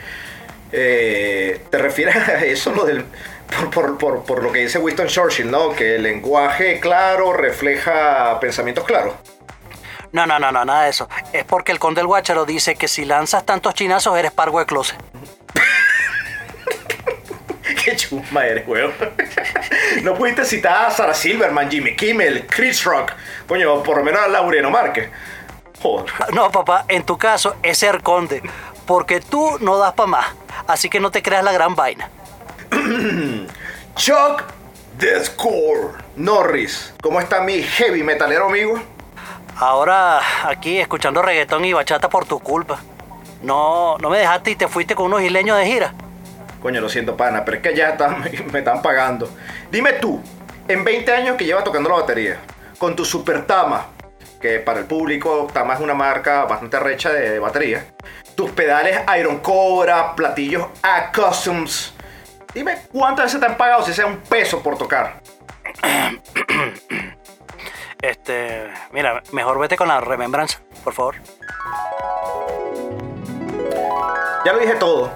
Eh, 0.72 1.62
¿Te 1.70 1.78
refieres 1.80 2.16
a 2.16 2.46
eso 2.46 2.72
lo 2.72 2.86
del, 2.86 3.04
por, 3.58 3.70
por- 3.72 3.98
por- 3.98 4.24
por 4.24 4.44
lo 4.44 4.52
que 4.52 4.60
dice 4.60 4.78
Winston 4.80 5.08
Churchill, 5.08 5.50
¿no? 5.52 5.72
Que 5.74 5.96
el 5.96 6.04
lenguaje 6.04 6.80
claro 6.80 7.34
refleja 7.34 8.40
pensamientos 8.40 8.86
claros. 8.86 9.16
No, 10.12 10.26
no, 10.26 10.40
no, 10.40 10.52
no, 10.52 10.66
nada 10.66 10.84
de 10.84 10.90
eso. 10.90 11.08
Es 11.34 11.46
porque 11.46 11.72
el 11.72 11.80
conde 11.80 12.00
del 12.00 12.08
Guácharo 12.08 12.46
dice 12.46 12.76
que 12.76 12.88
si 12.88 13.06
lanzas 13.06 13.46
tantos 13.46 13.74
chinazos 13.74 14.18
eres 14.18 14.32
pargo 14.32 14.60
de 14.60 14.66
closet. 14.66 14.98
Qué 17.84 17.96
chuma 17.96 18.46
eres, 18.46 18.68
weón. 18.68 18.94
No 20.04 20.16
pudiste 20.16 20.46
citar 20.46 20.86
a 20.86 20.92
Sarah 20.92 21.14
Silverman, 21.14 21.70
Jimmy 21.70 21.96
Kimmel, 21.96 22.48
Chris 22.48 22.84
Rock. 22.84 23.12
Coño, 23.48 23.82
por 23.84 23.98
lo 23.98 24.04
menos 24.04 24.22
a 24.22 24.28
Laureano 24.28 24.70
Márquez. 24.70 25.10
Joder. 25.82 26.12
No, 26.34 26.52
papá, 26.52 26.86
en 26.88 27.04
tu 27.04 27.18
caso 27.18 27.56
es 27.64 27.78
ser 27.78 28.02
conde. 28.02 28.42
Porque 28.86 29.22
tú 29.22 29.58
no 29.62 29.78
das 29.78 29.94
pa' 29.94 30.08
más. 30.08 30.26
Así 30.68 30.90
que 30.90 31.00
no 31.00 31.12
te 31.12 31.22
creas 31.22 31.44
la 31.44 31.52
gran 31.52 31.76
vaina. 31.76 32.10
Chuck 33.96 34.44
The 34.98 35.26
Score. 35.26 35.94
Norris. 36.16 36.94
¿Cómo 37.02 37.22
está 37.22 37.42
mi 37.42 37.62
heavy 37.62 38.04
metalero 38.04 38.48
amigo? 38.48 38.82
Ahora 39.60 40.22
aquí 40.48 40.80
escuchando 40.80 41.22
reggaetón 41.22 41.66
y 41.66 41.74
bachata 41.74 42.08
por 42.08 42.26
tu 42.26 42.40
culpa. 42.40 42.80
No, 43.44 43.98
no 43.98 44.10
me 44.10 44.20
dejaste 44.20 44.52
y 44.52 44.56
te 44.56 44.70
fuiste 44.70 44.96
con 44.96 45.08
unos 45.08 45.22
isleños 45.22 45.58
de 45.58 45.66
gira. 45.66 45.94
Coño, 46.62 46.80
lo 46.80 46.88
siento, 46.88 47.18
pana, 47.18 47.44
pero 47.44 47.58
es 47.58 47.64
que 47.64 47.76
ya 47.76 47.98
me 48.54 48.60
están 48.60 48.82
pagando. 48.82 49.30
Dime 49.70 49.94
tú, 49.94 50.22
en 50.66 50.86
20 50.86 51.12
años 51.12 51.36
que 51.36 51.44
llevas 51.44 51.66
tocando 51.66 51.90
la 51.90 51.96
batería, 51.96 52.38
con 52.78 52.96
tu 52.96 53.04
Super 53.04 53.46
Tama, 53.46 53.88
que 54.40 54.60
para 54.60 54.80
el 54.80 54.86
público 54.86 55.50
Tama 55.52 55.74
es 55.74 55.82
una 55.82 55.94
marca 55.94 56.46
bastante 56.46 56.80
recha 56.80 57.12
de 57.12 57.38
batería, 57.40 57.86
tus 58.36 58.52
pedales 58.52 59.02
Iron 59.20 59.40
Cobra, 59.40 60.16
platillos 60.16 60.68
A 60.82 61.12
Customs, 61.12 61.94
dime 62.54 62.78
cuántas 62.94 63.26
veces 63.26 63.42
te 63.42 63.46
han 63.46 63.58
pagado 63.58 63.84
si 63.84 63.94
sea 63.94 64.06
un 64.06 64.20
peso 64.20 64.64
por 64.64 64.78
tocar. 64.78 65.22
Este, 68.02 68.70
mira, 68.94 69.22
mejor 69.34 69.60
vete 69.60 69.76
con 69.76 69.90
la 69.90 70.00
remembranza, 70.00 70.62
por 70.84 70.94
favor. 70.94 71.16
Ya 74.46 74.54
lo 74.54 74.60
dije 74.60 74.76
todo, 74.76 75.12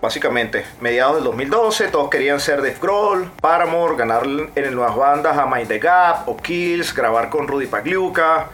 básicamente. 0.00 0.64
Mediados 0.80 1.16
del 1.16 1.24
2012, 1.24 1.88
todos 1.88 2.08
querían 2.08 2.38
ser 2.38 2.58
Dave 2.58 2.76
Grohl, 2.80 3.28
Paramore, 3.40 3.96
ganar 3.96 4.22
en 4.24 4.74
nuevas 4.74 4.94
bandas 4.94 5.36
a 5.36 5.46
Mind 5.46 5.66
the 5.66 5.80
Gap 5.80 6.28
o 6.28 6.36
Kills, 6.36 6.94
grabar 6.94 7.28
con 7.28 7.48
Rudy 7.48 7.66
Pagliuca. 7.66 8.46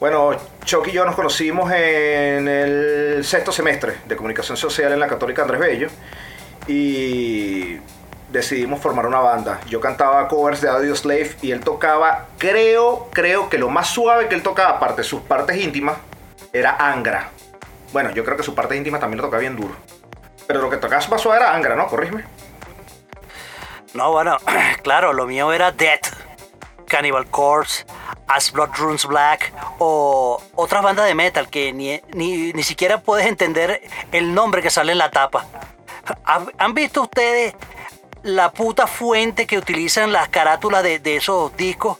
Bueno, 0.00 0.30
Chuck 0.64 0.88
y 0.88 0.92
yo 0.92 1.04
nos 1.04 1.14
conocimos 1.14 1.70
en 1.70 2.48
el 2.48 3.24
sexto 3.24 3.52
semestre 3.52 3.98
de 4.06 4.16
comunicación 4.16 4.56
social 4.56 4.90
en 4.90 4.98
la 4.98 5.06
Católica 5.06 5.42
Andrés 5.42 5.60
Bello 5.60 5.88
y 6.66 7.76
decidimos 8.32 8.80
formar 8.80 9.06
una 9.06 9.20
banda. 9.20 9.60
Yo 9.68 9.80
cantaba 9.80 10.26
covers 10.26 10.60
de 10.60 10.68
Audio 10.68 10.96
Slave 10.96 11.36
y 11.42 11.52
él 11.52 11.60
tocaba, 11.60 12.26
creo, 12.38 13.08
creo 13.12 13.48
que 13.48 13.58
lo 13.58 13.68
más 13.68 13.88
suave 13.88 14.28
que 14.28 14.34
él 14.34 14.42
tocaba, 14.42 14.76
aparte 14.76 15.02
de 15.02 15.08
sus 15.08 15.20
partes 15.20 15.56
íntimas, 15.58 15.98
era 16.52 16.76
Angra. 16.76 17.30
Bueno, 17.92 18.10
yo 18.12 18.24
creo 18.24 18.36
que 18.36 18.42
su 18.42 18.54
parte 18.54 18.74
íntima 18.74 18.98
también 18.98 19.18
lo 19.18 19.24
tocaba 19.24 19.40
bien 19.40 19.54
duro. 19.54 19.76
Pero 20.46 20.62
lo 20.62 20.70
que 20.70 20.78
tocaba 20.78 21.06
más 21.08 21.20
suave 21.20 21.40
era 21.40 21.54
Angra, 21.54 21.76
¿no? 21.76 21.86
Corrígeme. 21.86 22.24
No, 23.92 24.10
bueno, 24.10 24.38
claro, 24.82 25.12
lo 25.12 25.26
mío 25.26 25.52
era 25.52 25.70
Death, 25.70 26.08
Cannibal 26.86 27.26
Corpse, 27.26 27.84
As 28.26 28.50
Blood 28.50 28.70
Runs 28.78 29.04
Black 29.04 29.52
o 29.78 30.42
otras 30.54 30.82
bandas 30.82 31.06
de 31.06 31.14
metal 31.14 31.50
que 31.50 31.72
ni, 31.74 32.00
ni, 32.14 32.52
ni 32.54 32.62
siquiera 32.62 33.02
puedes 33.02 33.26
entender 33.26 33.82
el 34.10 34.32
nombre 34.32 34.62
que 34.62 34.70
sale 34.70 34.92
en 34.92 34.98
la 34.98 35.10
tapa. 35.10 35.46
¿Han 36.24 36.50
han 36.58 36.74
visto 36.74 37.02
ustedes 37.02 37.54
la 38.22 38.52
puta 38.52 38.86
fuente 38.86 39.46
que 39.46 39.58
utilizan 39.58 40.12
las 40.12 40.28
carátulas 40.28 40.82
de, 40.82 40.98
de 40.98 41.16
esos 41.16 41.56
discos? 41.56 41.98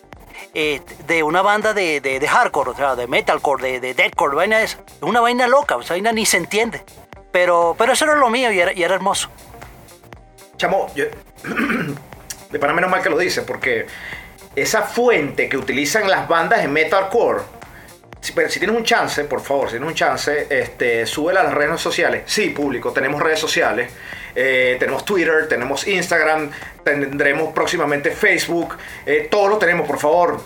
eh, 0.55 0.81
de 1.07 1.23
una 1.23 1.41
banda 1.41 1.73
de, 1.73 2.01
de- 2.01 2.27
hardcore, 2.29 2.71
o 2.71 2.75
sea, 2.75 2.95
de 2.97 3.07
metalcore, 3.07 3.63
de, 3.73 3.81
de 3.81 3.95
deathcore, 3.95 4.35
vaina 4.37 4.61
esa. 4.61 4.79
Es 4.87 5.03
una 5.03 5.21
vaina 5.21 5.47
loca, 5.47 5.77
esa 5.81 5.95
vaina 5.95 6.13
ni 6.13 6.27
se 6.27 6.37
entiende. 6.37 6.83
Pero, 7.31 7.75
pero 7.79 7.93
eso 7.93 8.05
era 8.05 8.17
lo 8.17 8.29
mío 8.29 8.51
y 8.53 8.61
era, 8.61 8.73
y 8.73 8.83
era 8.83 8.95
hermoso. 8.95 9.31
Chamo, 10.57 10.89
yo- 10.95 11.07
de 12.51 12.59
para 12.59 12.73
menos 12.75 12.91
mal 12.91 13.03
que 13.03 13.09
lo 13.11 13.17
dice, 13.19 13.43
porque 13.43 13.87
esa 14.55 14.83
fuente 14.83 15.49
que 15.49 15.57
utilizan 15.57 16.11
las 16.11 16.29
bandas 16.29 16.61
de 16.61 16.69
metalcore, 16.69 17.43
si, 18.21 18.33
pero 18.33 18.49
si 18.51 18.59
tienes 18.59 18.77
un 18.77 18.85
chance, 18.85 19.25
por 19.25 19.41
favor, 19.41 19.67
si 19.69 19.73
tienes 19.73 19.89
un 19.89 19.95
chance, 19.95 20.47
este, 20.51 21.07
súbela 21.07 21.41
a 21.41 21.45
las 21.45 21.55
redes 21.55 21.81
sociales. 21.81 22.25
Sí, 22.27 22.51
público, 22.51 22.93
tenemos 22.93 23.23
redes 23.23 23.39
sociales. 23.39 23.91
Eh, 24.35 24.77
tenemos 24.79 25.05
Twitter, 25.05 25.49
tenemos 25.49 25.87
Instagram, 25.87 26.51
tendremos 26.85 27.53
próximamente 27.53 28.11
Facebook. 28.11 28.77
eh, 29.07 29.29
todo 29.31 29.49
lo 29.49 29.59
tenemos, 29.59 29.87
por 29.87 29.99
favor. 29.99 30.41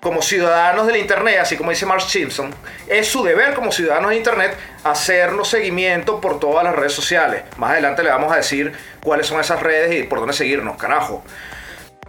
Como 0.00 0.20
ciudadanos 0.20 0.88
del 0.88 0.96
Internet, 0.96 1.38
así 1.40 1.56
como 1.56 1.70
dice 1.70 1.86
Mark 1.86 2.02
Simpson, 2.02 2.52
es 2.88 3.06
su 3.06 3.22
deber 3.22 3.54
como 3.54 3.70
ciudadanos 3.70 4.10
de 4.10 4.16
Internet 4.16 4.56
hacernos 4.82 5.46
seguimiento 5.46 6.20
por 6.20 6.40
todas 6.40 6.64
las 6.64 6.74
redes 6.74 6.92
sociales. 6.92 7.44
Más 7.56 7.70
adelante 7.70 8.02
le 8.02 8.10
vamos 8.10 8.32
a 8.32 8.36
decir 8.36 8.72
cuáles 9.00 9.28
son 9.28 9.40
esas 9.40 9.62
redes 9.62 10.00
y 10.00 10.02
por 10.08 10.18
dónde 10.18 10.34
seguirnos, 10.34 10.76
carajo. 10.76 11.22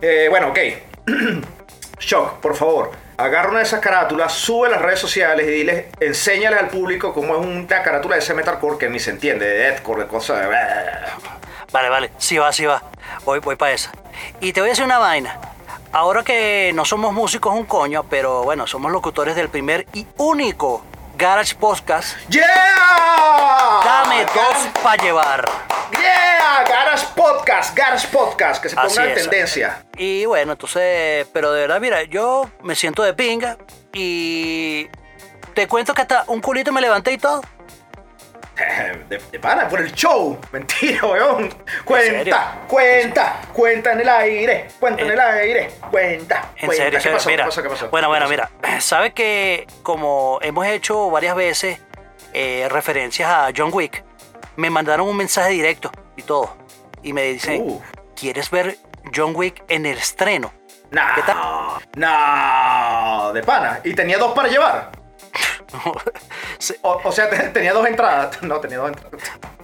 Eh, 0.01 0.25
bueno, 0.29 0.49
ok. 0.49 0.59
Shock, 1.99 2.39
por 2.39 2.55
favor, 2.55 2.91
agarra 3.17 3.49
una 3.49 3.59
de 3.59 3.65
esas 3.65 3.79
carátulas, 3.79 4.33
sube 4.33 4.67
a 4.67 4.71
las 4.71 4.81
redes 4.81 4.99
sociales 4.99 5.47
y 5.47 5.51
diles, 5.51 5.85
enséñales 5.99 6.59
al 6.59 6.69
público 6.69 7.13
cómo 7.13 7.35
es 7.35 7.45
una 7.45 7.83
carátula 7.83 8.15
de 8.15 8.21
ese 8.21 8.33
metalcore 8.33 8.77
que 8.77 8.89
ni 8.89 8.99
se 8.99 9.11
entiende, 9.11 9.47
de 9.47 9.57
deathcore, 9.57 10.03
de 10.03 10.07
cosas 10.07 10.41
de... 10.41 10.47
Vale, 11.71 11.89
vale, 11.89 12.11
sí 12.17 12.37
va, 12.37 12.51
sí 12.51 12.65
va. 12.65 12.83
Voy, 13.25 13.39
voy 13.39 13.55
para 13.55 13.71
esa. 13.71 13.91
Y 14.39 14.53
te 14.53 14.61
voy 14.61 14.69
a 14.69 14.71
decir 14.71 14.85
una 14.85 14.99
vaina. 14.99 15.39
Ahora 15.91 16.23
que 16.23 16.71
no 16.73 16.85
somos 16.85 17.13
músicos 17.13 17.53
un 17.53 17.65
coño, 17.65 18.03
pero 18.09 18.43
bueno, 18.43 18.65
somos 18.67 18.91
locutores 18.91 19.35
del 19.35 19.49
primer 19.49 19.87
y 19.93 20.05
único 20.17 20.83
Garage 21.15 21.55
Podcast, 21.55 22.17
¡Yeah! 22.29 22.43
dame 23.85 24.25
dos 24.25 24.67
para 24.81 25.01
llevar. 25.03 25.49
¡Yeah! 25.91 26.63
Garage 26.67 27.05
Podcast, 27.15 27.77
Garage 27.77 28.07
Podcast, 28.07 28.61
que 28.61 28.69
se 28.69 28.75
ponga 28.75 29.05
en 29.05 29.15
tendencia. 29.15 29.85
Y 29.95 30.25
bueno, 30.25 30.53
entonces, 30.53 31.27
pero 31.31 31.51
de 31.51 31.61
verdad, 31.61 31.79
mira, 31.79 32.03
yo 32.03 32.49
me 32.63 32.75
siento 32.75 33.03
de 33.03 33.13
pinga 33.13 33.57
y 33.93 34.87
te 35.53 35.67
cuento 35.67 35.93
que 35.93 36.01
hasta 36.01 36.23
un 36.27 36.41
culito 36.41 36.71
me 36.71 36.81
levanté 36.81 37.11
y 37.11 37.17
todo. 37.19 37.41
De, 39.09 39.17
de 39.31 39.39
pana, 39.39 39.67
por 39.67 39.81
el 39.81 39.91
show. 39.93 40.37
Mentira, 40.51 41.05
weón. 41.07 41.49
Cuenta, 41.83 42.59
cuenta, 42.67 43.41
cuenta 43.51 43.91
en 43.93 44.01
el 44.01 44.09
aire, 44.09 44.67
cuenta 44.79 45.01
en 45.01 45.09
Eh, 45.09 45.13
el 45.13 45.19
aire, 45.19 45.71
cuenta. 45.89 46.49
En 46.57 46.65
cuenta. 46.67 46.83
serio, 46.85 46.99
¿Qué 47.01 47.09
pasó? 47.09 47.29
mira. 47.29 47.43
¿Qué 47.43 47.47
pasó? 47.49 47.63
¿Qué 47.63 47.69
pasó? 47.69 47.89
Bueno, 47.89 48.07
¿Qué 48.07 48.09
bueno, 48.09 48.27
mira. 48.29 48.49
Sabes 48.79 49.13
que 49.13 49.65
como 49.81 50.37
hemos 50.41 50.65
hecho 50.67 51.09
varias 51.09 51.35
veces 51.35 51.79
eh, 52.33 52.67
referencias 52.69 53.29
a 53.29 53.49
John 53.55 53.69
Wick, 53.73 54.03
me 54.55 54.69
mandaron 54.69 55.07
un 55.07 55.17
mensaje 55.17 55.49
directo 55.51 55.91
y 56.15 56.21
todo. 56.21 56.55
Y 57.01 57.11
me 57.13 57.23
dicen, 57.23 57.61
Uf. 57.65 57.83
¿quieres 58.15 58.49
ver 58.51 58.77
John 59.15 59.33
Wick 59.35 59.63
en 59.67 59.85
el 59.87 59.97
estreno? 59.97 60.53
No, 60.91 61.01
¿Qué 61.15 61.21
tal? 61.23 61.37
no, 61.95 63.33
de 63.33 63.41
pana. 63.43 63.79
Y 63.83 63.93
tenía 63.95 64.17
dos 64.19 64.33
para 64.33 64.47
llevar. 64.47 64.91
Sí. 66.59 66.75
O, 66.83 67.01
o 67.03 67.11
sea, 67.11 67.29
te- 67.29 67.49
tenía 67.49 67.73
dos 67.73 67.85
entradas. 67.87 68.41
No, 68.43 68.59
tenía 68.59 68.77
dos 68.77 68.89
entradas. 68.89 69.11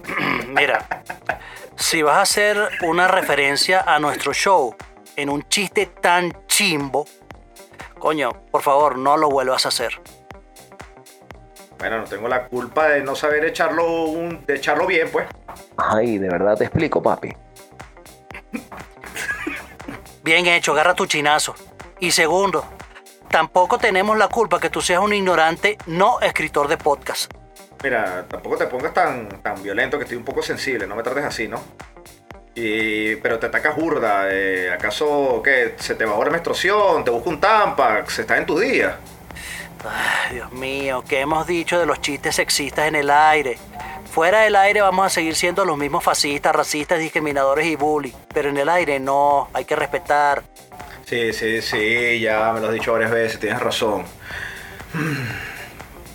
Mira, 0.48 0.86
si 1.76 2.02
vas 2.02 2.16
a 2.16 2.22
hacer 2.22 2.68
una 2.82 3.08
referencia 3.08 3.80
a 3.86 3.98
nuestro 3.98 4.32
show 4.34 4.74
en 5.16 5.30
un 5.30 5.48
chiste 5.48 5.86
tan 5.86 6.32
chimbo, 6.46 7.06
coño, 7.98 8.30
por 8.50 8.62
favor, 8.62 8.98
no 8.98 9.16
lo 9.16 9.30
vuelvas 9.30 9.64
a 9.66 9.68
hacer. 9.68 10.00
Bueno, 11.78 11.98
no 11.98 12.04
tengo 12.04 12.28
la 12.28 12.46
culpa 12.46 12.88
de 12.88 13.02
no 13.02 13.14
saber 13.14 13.44
echarlo, 13.44 14.04
un- 14.04 14.44
de 14.44 14.56
echarlo 14.56 14.86
bien, 14.86 15.08
pues. 15.10 15.26
Ay, 15.78 16.18
de 16.18 16.28
verdad 16.28 16.56
te 16.58 16.64
explico, 16.64 17.02
papi. 17.02 17.32
Bien 20.22 20.46
hecho, 20.46 20.72
agarra 20.72 20.94
tu 20.94 21.06
chinazo. 21.06 21.54
Y 21.98 22.10
segundo, 22.10 22.64
tampoco 23.30 23.78
tenemos 23.78 24.18
la 24.18 24.28
culpa 24.28 24.60
que 24.60 24.68
tú 24.70 24.80
seas 24.80 25.00
un 25.00 25.12
ignorante 25.12 25.78
no 25.86 26.20
escritor 26.20 26.68
de 26.68 26.76
podcast. 26.76 27.32
Mira, 27.82 28.26
tampoco 28.28 28.56
te 28.58 28.66
pongas 28.66 28.92
tan, 28.92 29.28
tan 29.42 29.62
violento 29.62 29.96
que 29.96 30.04
estoy 30.04 30.18
un 30.18 30.24
poco 30.24 30.42
sensible. 30.42 30.86
No 30.86 30.94
me 30.96 31.02
trates 31.02 31.24
así, 31.24 31.48
¿no? 31.48 31.62
Y, 32.54 33.16
pero 33.16 33.38
te 33.38 33.46
atacas 33.46 33.76
burda. 33.76 34.24
eh, 34.30 34.70
¿Acaso 34.72 35.40
qué? 35.42 35.76
¿Se 35.78 35.94
te 35.94 36.04
bajó 36.04 36.24
la 36.24 36.30
menstruación? 36.30 37.04
¿Te 37.04 37.10
busca 37.10 37.30
un 37.30 37.40
Tampax? 37.40 38.18
¿Estás 38.18 38.38
en 38.38 38.46
tus 38.46 38.60
días? 38.60 38.94
Ay, 39.88 40.34
Dios 40.34 40.52
mío, 40.52 41.02
¿qué 41.08 41.20
hemos 41.20 41.46
dicho 41.46 41.78
de 41.78 41.86
los 41.86 42.02
chistes 42.02 42.34
sexistas 42.36 42.86
en 42.88 42.96
el 42.96 43.08
aire? 43.08 43.56
Fuera 44.12 44.40
del 44.40 44.56
aire 44.56 44.82
vamos 44.82 45.06
a 45.06 45.08
seguir 45.08 45.34
siendo 45.36 45.64
los 45.64 45.78
mismos 45.78 46.02
fascistas, 46.04 46.54
racistas, 46.54 46.98
discriminadores 46.98 47.64
y 47.66 47.76
bully. 47.76 48.14
Pero 48.34 48.50
en 48.50 48.58
el 48.58 48.68
aire 48.68 48.98
no, 48.98 49.48
hay 49.54 49.64
que 49.64 49.76
respetar. 49.76 50.42
Sí, 51.10 51.32
sí, 51.32 51.60
sí, 51.60 52.20
ya 52.20 52.52
me 52.52 52.60
lo 52.60 52.68
has 52.68 52.72
dicho 52.72 52.92
varias 52.92 53.10
veces, 53.10 53.40
tienes 53.40 53.58
razón. 53.58 54.04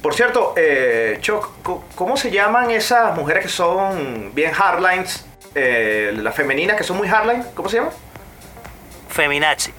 Por 0.02 0.14
cierto, 0.14 0.54
eh, 0.56 1.18
Choc, 1.20 1.50
¿cómo 1.96 2.16
se 2.16 2.32
llaman 2.32 2.72
esas 2.72 3.14
mujeres 3.14 3.44
que 3.44 3.50
son 3.50 4.34
bien 4.34 4.54
hardlines? 4.54 5.25
Eh, 5.54 6.14
las 6.16 6.34
femeninas 6.34 6.78
que 6.78 6.86
son 6.86 6.96
muy 6.96 7.10
hardline, 7.10 7.44
¿cómo 7.54 7.68
se 7.68 7.75
llaman? 7.75 7.92
Feminazi. 9.10 9.74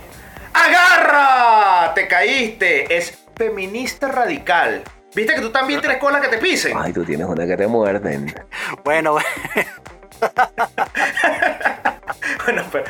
¡Agarra! 0.52 1.94
Te 1.94 2.06
caíste. 2.06 2.94
Es 2.94 3.18
feminista 3.34 4.08
radical. 4.08 4.82
¿Viste 5.14 5.34
que 5.34 5.40
tú 5.40 5.48
también 5.48 5.80
tienes 5.80 5.96
cola 5.96 6.20
que 6.20 6.28
te 6.28 6.36
pisen? 6.36 6.76
Ay, 6.78 6.92
tú 6.92 7.06
tienes 7.06 7.26
una 7.26 7.46
que 7.46 7.56
te 7.56 7.66
muerden. 7.66 8.34
Bueno, 8.84 9.16
Bueno, 12.44 12.64
pero, 12.70 12.84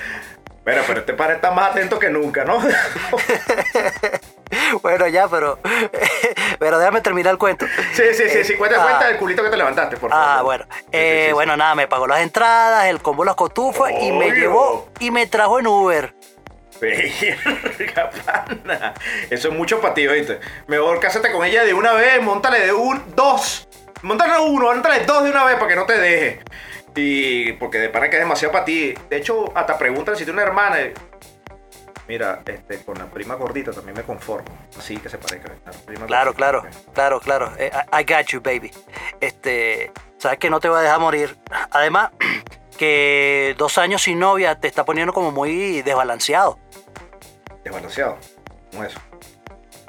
pero, 0.67 0.83
pero 0.85 0.99
este 0.99 1.13
padre 1.15 1.37
está 1.37 1.53
más 1.53 1.71
atento 1.71 1.97
que 1.97 2.11
nunca, 2.11 2.45
¿no? 2.45 2.59
bueno 4.83 5.07
ya, 5.07 5.29
pero, 5.29 5.61
pero 6.59 6.81
déjame 6.81 7.01
terminar 7.03 7.35
el 7.35 7.39
cuento. 7.39 7.67
sí, 7.93 8.03
sí, 8.15 8.25
sí, 8.29 8.43
sí. 8.43 8.57
Cuenta, 8.57 8.79
Ah. 8.81 8.85
cuenta 8.85 9.07
del 9.07 9.17
culito 9.17 9.45
que 9.45 9.51
te 9.51 9.57
levantaste, 9.57 9.97
por 9.97 10.11
favor. 10.11 10.27
Ah, 10.29 10.43
bueno. 10.43 10.65
Eh, 10.91 11.19
sí, 11.21 11.27
sí. 11.29 11.33
bueno, 11.35 11.57
nada, 11.57 11.77
me 11.77 11.87
pagó 11.87 12.09
las 12.09 12.19
entradas, 12.19 12.87
el 12.87 13.01
combo 13.01 13.25
las 13.25 13.37
cotufas 13.37 13.93
y 14.03 14.11
me 14.11 14.33
llevó 14.33 14.89
y 14.99 15.13
me 15.13 15.29
trajo 15.29 15.61
en 15.61 15.69
Uber. 15.69 16.13
Pana. 18.27 18.95
Eso 19.31 19.49
es 19.49 19.55
mucho 19.55 19.81
para 19.81 19.95
ti, 19.95 20.05
¿viste? 20.09 20.41
Mejor 20.67 20.99
cásate 20.99 21.31
con 21.31 21.45
ella 21.47 21.63
de 21.65 21.75
una 21.75 21.93
vez, 21.93 22.21
montale 22.21 22.59
de 22.67 22.73
un, 22.73 23.15
dos. 23.15 23.69
Montale 24.03 24.37
uno, 24.41 24.67
montale 24.75 25.05
dos 25.05 25.23
de 25.23 25.31
una 25.31 25.45
vez 25.45 25.55
para 25.55 25.69
que 25.69 25.77
no 25.77 25.87
te 25.87 25.97
deje. 25.97 26.41
Y 26.97 27.53
porque 27.55 27.79
de 27.79 27.91
pana 27.91 28.09
que 28.09 28.17
es 28.17 28.23
demasiado 28.23 28.53
para 28.53 28.65
ti. 28.65 28.95
De 29.11 29.17
hecho, 29.19 29.53
hasta 29.55 29.79
preguntan 29.79 30.17
si 30.17 30.25
tienes 30.25 30.43
una 30.43 30.49
hermana. 30.51 30.79
Mira, 32.09 32.41
este, 32.47 32.79
con 32.85 32.97
la 32.99 33.07
prima 33.07 33.35
gordita 33.35 33.73
también 33.73 33.97
me 33.97 34.03
conformo. 34.05 34.47
Así 34.79 34.97
que 34.97 35.09
se 35.09 35.19
parezca. 35.19 35.53
prima 35.85 36.07
Claro, 36.07 36.33
gordita. 36.33 36.37
claro, 36.37 36.63
claro, 36.95 37.21
claro. 37.21 37.53
Eh, 37.59 37.71
I, 37.93 38.05
got 38.05 38.27
you, 38.29 38.41
baby. 38.41 38.71
Este, 39.21 39.93
sabes 40.19 40.39
que 40.39 40.49
no 40.49 40.61
te 40.61 40.69
voy 40.69 40.79
a 40.79 40.83
dejar 40.83 41.01
morir. 41.01 41.37
Además, 41.71 42.11
que 42.79 43.55
dos 43.59 43.77
años 43.79 44.03
sin 44.03 44.19
novia 44.21 44.59
te 44.61 44.69
está 44.69 44.85
poniendo 44.85 45.13
como 45.13 45.33
muy 45.33 45.83
desbalanceado. 45.83 46.59
Desbalanceado. 47.65 48.17
¿Cómo 48.71 48.85
es 48.85 48.93
eso? 48.93 49.01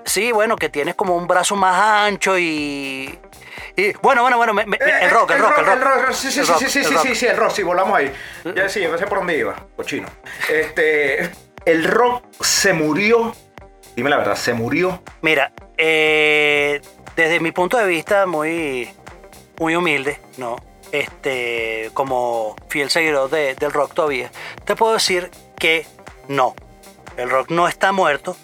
Sí, 0.05 0.31
bueno, 0.31 0.55
que 0.55 0.69
tienes 0.69 0.95
como 0.95 1.15
un 1.15 1.27
brazo 1.27 1.55
más 1.55 1.75
ancho 2.07 2.37
y. 2.39 3.19
y- 3.77 3.93
bueno, 4.01 4.21
bueno, 4.23 4.37
bueno, 4.37 4.53
me- 4.53 4.65
me- 4.65 4.77
Eh, 4.77 4.99
el 5.03 5.11
rock, 5.11 5.31
el 5.31 5.39
rock, 5.39 5.57
el 5.59 5.65
rock. 5.65 5.73
El 5.75 5.81
rock, 5.81 6.11
sí, 6.13 6.31
sí, 6.31 6.39
El 6.39 6.45
sí, 6.45 6.51
rock, 6.51 6.59
sí, 6.61 6.69
sí, 6.69 6.83
sí, 6.83 6.93
rock. 6.95 7.03
sí, 7.07 7.15
sí, 7.15 7.25
el 7.27 7.37
rock, 7.37 7.51
sí, 7.51 7.63
volamos 7.63 7.97
ahí. 7.97 8.11
Ya 8.55 8.67
sí, 8.69 8.83
empecé 8.83 9.07
por 9.07 9.19
dónde 9.19 9.37
iba, 9.37 9.55
cochino. 9.75 10.07
Este, 10.49 11.29
el 11.65 11.83
rock 11.85 12.23
se 12.41 12.73
murió. 12.73 13.33
Dime 13.95 14.09
la 14.09 14.17
verdad, 14.17 14.35
se 14.35 14.53
murió. 14.53 15.01
Mira, 15.21 15.51
eh, 15.77 16.81
desde 17.15 17.39
mi 17.39 17.51
punto 17.51 17.77
de 17.77 17.87
vista 17.87 18.25
muy, 18.25 18.89
muy 19.59 19.75
humilde, 19.75 20.19
¿no? 20.37 20.55
Este, 20.91 21.89
como 21.93 22.55
fiel 22.69 22.89
seguidor 22.89 23.29
de- 23.29 23.55
del 23.55 23.73
rock 23.73 23.93
todavía, 23.93 24.31
te 24.65 24.75
puedo 24.75 24.93
decir 24.93 25.29
que 25.57 25.85
no. 26.27 26.55
El 27.17 27.29
rock 27.29 27.49
no 27.49 27.67
está 27.67 27.91
muerto. 27.91 28.37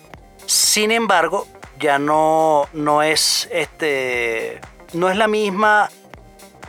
Sin 0.46 0.92
embargo, 0.92 1.48
ya 1.80 2.00
no, 2.00 2.68
no 2.74 3.02
es 3.04 3.48
este. 3.52 4.60
No 4.94 5.10
es 5.10 5.18
la 5.18 5.28
misma 5.28 5.90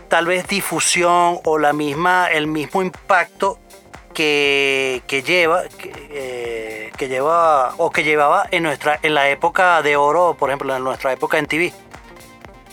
tal 0.08 0.26
vez 0.26 0.46
difusión 0.46 1.40
o 1.44 1.58
la 1.58 1.72
misma, 1.72 2.28
el 2.30 2.46
mismo 2.46 2.82
impacto 2.82 3.58
que, 4.14 5.02
que 5.06 5.22
lleva, 5.22 5.64
que, 5.68 5.92
eh, 6.10 6.92
que 6.96 7.08
lleva 7.08 7.74
o 7.78 7.90
que 7.90 8.04
llevaba 8.04 8.46
en 8.50 8.62
nuestra, 8.62 8.98
en 9.02 9.14
la 9.14 9.28
época 9.28 9.82
de 9.82 9.96
oro, 9.96 10.36
por 10.38 10.50
ejemplo, 10.50 10.74
en 10.76 10.84
nuestra 10.84 11.12
época 11.12 11.38
en 11.38 11.46
TV, 11.46 11.72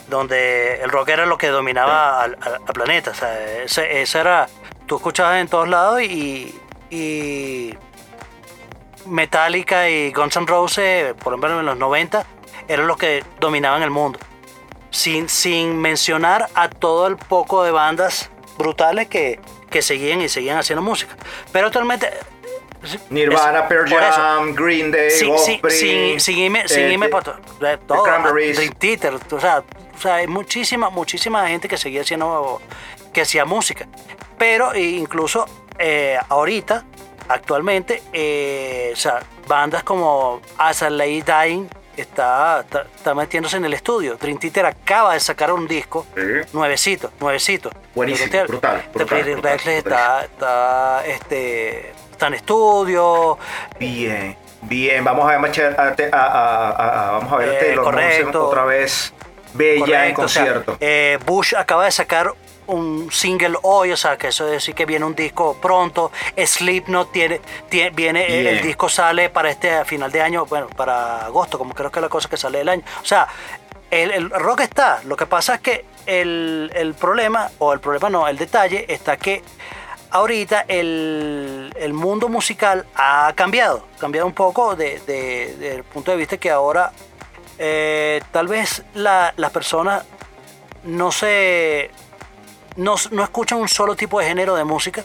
donde 0.07 0.81
el 0.81 0.89
rock 0.89 1.09
era 1.09 1.25
lo 1.25 1.37
que 1.37 1.47
dominaba 1.47 2.21
al, 2.21 2.37
al- 2.41 2.55
al 2.55 2.73
planeta. 2.73 3.11
O 3.11 3.15
sea, 3.15 3.63
ese, 3.63 4.01
ese 4.01 4.19
era, 4.19 4.47
tú 4.85 4.97
escuchabas 4.97 5.41
en 5.41 5.47
todos 5.47 5.67
lados 5.67 6.01
y, 6.03 6.53
y 6.91 7.73
Metallica 9.07 9.89
y 9.89 10.11
Guns 10.13 10.35
N' 10.37 10.45
Roses, 10.45 11.13
por 11.15 11.33
ejemplo, 11.33 11.59
en 11.59 11.65
los 11.65 11.77
90, 11.77 12.23
eran 12.67 12.87
los 12.87 12.97
que 12.97 13.23
dominaban 13.39 13.81
el 13.81 13.89
mundo 13.89 14.19
sin, 14.91 15.27
sin 15.27 15.77
mencionar 15.79 16.47
a 16.53 16.69
todo 16.69 17.07
el 17.07 17.17
poco 17.17 17.63
de 17.63 17.71
bandas 17.71 18.29
brutales 18.57 19.07
que, 19.07 19.39
que 19.69 19.81
seguían 19.81 20.21
y 20.21 20.29
seguían 20.29 20.59
haciendo 20.59 20.83
música. 20.83 21.17
Pero 21.51 21.67
actualmente... 21.67 22.11
Nirvana, 23.09 23.67
Pearl 23.67 23.89
Jam, 23.89 24.55
Green 24.55 24.91
Day, 24.91 25.11
sin, 25.11 25.31
Offspring, 25.31 26.19
sin, 26.19 26.19
sin 26.19 26.55
eh, 26.55 27.09
de 27.59 27.77
todo, 27.77 28.03
Cranberries. 28.03 28.59
O 29.31 29.39
sea, 29.39 29.63
o 29.95 29.99
sea, 30.01 30.15
hay 30.15 30.25
muchísima, 30.25 30.89
muchísima 30.89 31.47
gente 31.47 31.67
que 31.67 31.77
seguía 31.77 32.01
haciendo, 32.01 32.59
que 33.13 33.21
hacía 33.21 33.45
música. 33.45 33.87
Pero 34.35 34.73
eh, 34.73 34.81
incluso 34.81 35.45
eh, 35.77 36.17
ahorita, 36.27 36.83
actualmente, 37.27 38.01
eh, 38.13 38.89
o 38.93 38.95
sea, 38.95 39.19
bandas 39.47 39.83
como 39.83 40.41
As 40.57 40.81
I 40.81 40.89
Lay 40.89 41.21
Dying 41.21 41.69
está, 42.01 42.61
está, 42.61 42.85
está 42.95 43.15
metiéndose 43.15 43.57
en 43.57 43.65
el 43.65 43.73
estudio. 43.73 44.17
Theater 44.37 44.65
acaba 44.65 45.13
de 45.13 45.19
sacar 45.19 45.51
un 45.51 45.67
disco 45.67 46.05
Sí. 46.15 46.21
nuevecito, 46.53 47.11
nuevecito. 47.19 47.69
Buenísimo, 47.95 48.29
Brutal. 48.47 48.83
brutal, 48.93 49.23
brutal, 49.23 49.59
está, 49.65 50.23
está, 50.25 51.05
este, 51.05 51.91
está 52.11 52.27
en 52.27 52.33
estudio. 52.35 53.37
Bien, 53.79 54.37
bien. 54.63 55.03
Vamos 55.03 55.25
a 55.25 55.33
a, 55.77 55.95
te- 55.95 56.09
a- 56.11 57.07
a- 57.07 57.11
vamos 57.11 57.33
a 57.33 57.35
ver 57.37 57.49
Eh, 57.63 57.75
correcto. 57.75 58.47
otra 58.47 58.65
vez. 58.65 59.13
Bella 59.53 60.07
en 60.07 60.13
Correcto, 60.13 60.21
o 60.21 60.27
sea, 60.29 60.43
concierto. 60.45 60.77
eh, 60.79 61.19
Bush 61.25 61.53
acaba 61.57 61.83
de 61.83 61.91
sacar 61.91 62.33
un 62.71 63.11
single 63.11 63.57
hoy, 63.63 63.91
o 63.91 63.97
sea, 63.97 64.17
que 64.17 64.27
eso 64.29 64.45
es 64.47 64.51
decir 64.51 64.73
que 64.75 64.85
viene 64.85 65.05
un 65.05 65.15
disco 65.15 65.57
pronto. 65.61 66.11
Slipknot 66.37 67.11
tiene, 67.11 67.41
tiene 67.69 67.89
viene 67.91 68.25
el- 68.39 68.47
el 68.47 68.61
disco 68.61 68.89
sale 68.89 69.29
para 69.29 69.49
este 69.49 69.83
final 69.85 70.11
de 70.11 70.21
año, 70.21 70.45
bueno, 70.45 70.67
para 70.69 71.25
agosto, 71.25 71.57
como 71.57 71.73
creo 71.73 71.91
que 71.91 71.99
es 71.99 72.03
la 72.03 72.09
cosa 72.09 72.29
que 72.29 72.37
sale 72.37 72.59
del 72.59 72.69
año. 72.69 72.83
O 73.01 73.05
sea, 73.05 73.27
el, 73.89 74.11
el 74.11 74.29
rock 74.29 74.61
está. 74.61 75.01
Lo 75.05 75.15
que 75.15 75.25
pasa 75.25 75.55
es 75.55 75.61
que 75.61 75.85
el, 76.05 76.71
el 76.73 76.93
problema, 76.93 77.49
o 77.59 77.73
el 77.73 77.79
problema 77.79 78.09
no, 78.09 78.27
el 78.27 78.37
detalle 78.37 78.85
está 78.87 79.17
que 79.17 79.43
ahorita 80.11 80.65
el, 80.67 81.73
el 81.77 81.93
mundo 81.93 82.27
musical 82.29 82.85
ha 82.95 83.31
cambiado, 83.35 83.85
cambiado 83.99 84.27
un 84.27 84.33
poco 84.33 84.75
de- 84.75 84.99
de- 85.01 85.55
desde 85.57 85.75
el 85.75 85.83
punto 85.83 86.11
de 86.11 86.17
vista 86.17 86.37
que 86.37 86.49
ahora 86.51 86.91
eh, 87.59 88.21
tal 88.31 88.47
vez 88.47 88.83
la- 88.93 89.33
las 89.37 89.51
personas 89.51 90.03
no 90.83 91.11
se 91.11 91.91
no, 92.75 92.95
no 93.11 93.23
escuchan 93.23 93.59
un 93.59 93.67
solo 93.67 93.95
tipo 93.95 94.19
de 94.19 94.27
género 94.27 94.55
de 94.55 94.63
música, 94.63 95.03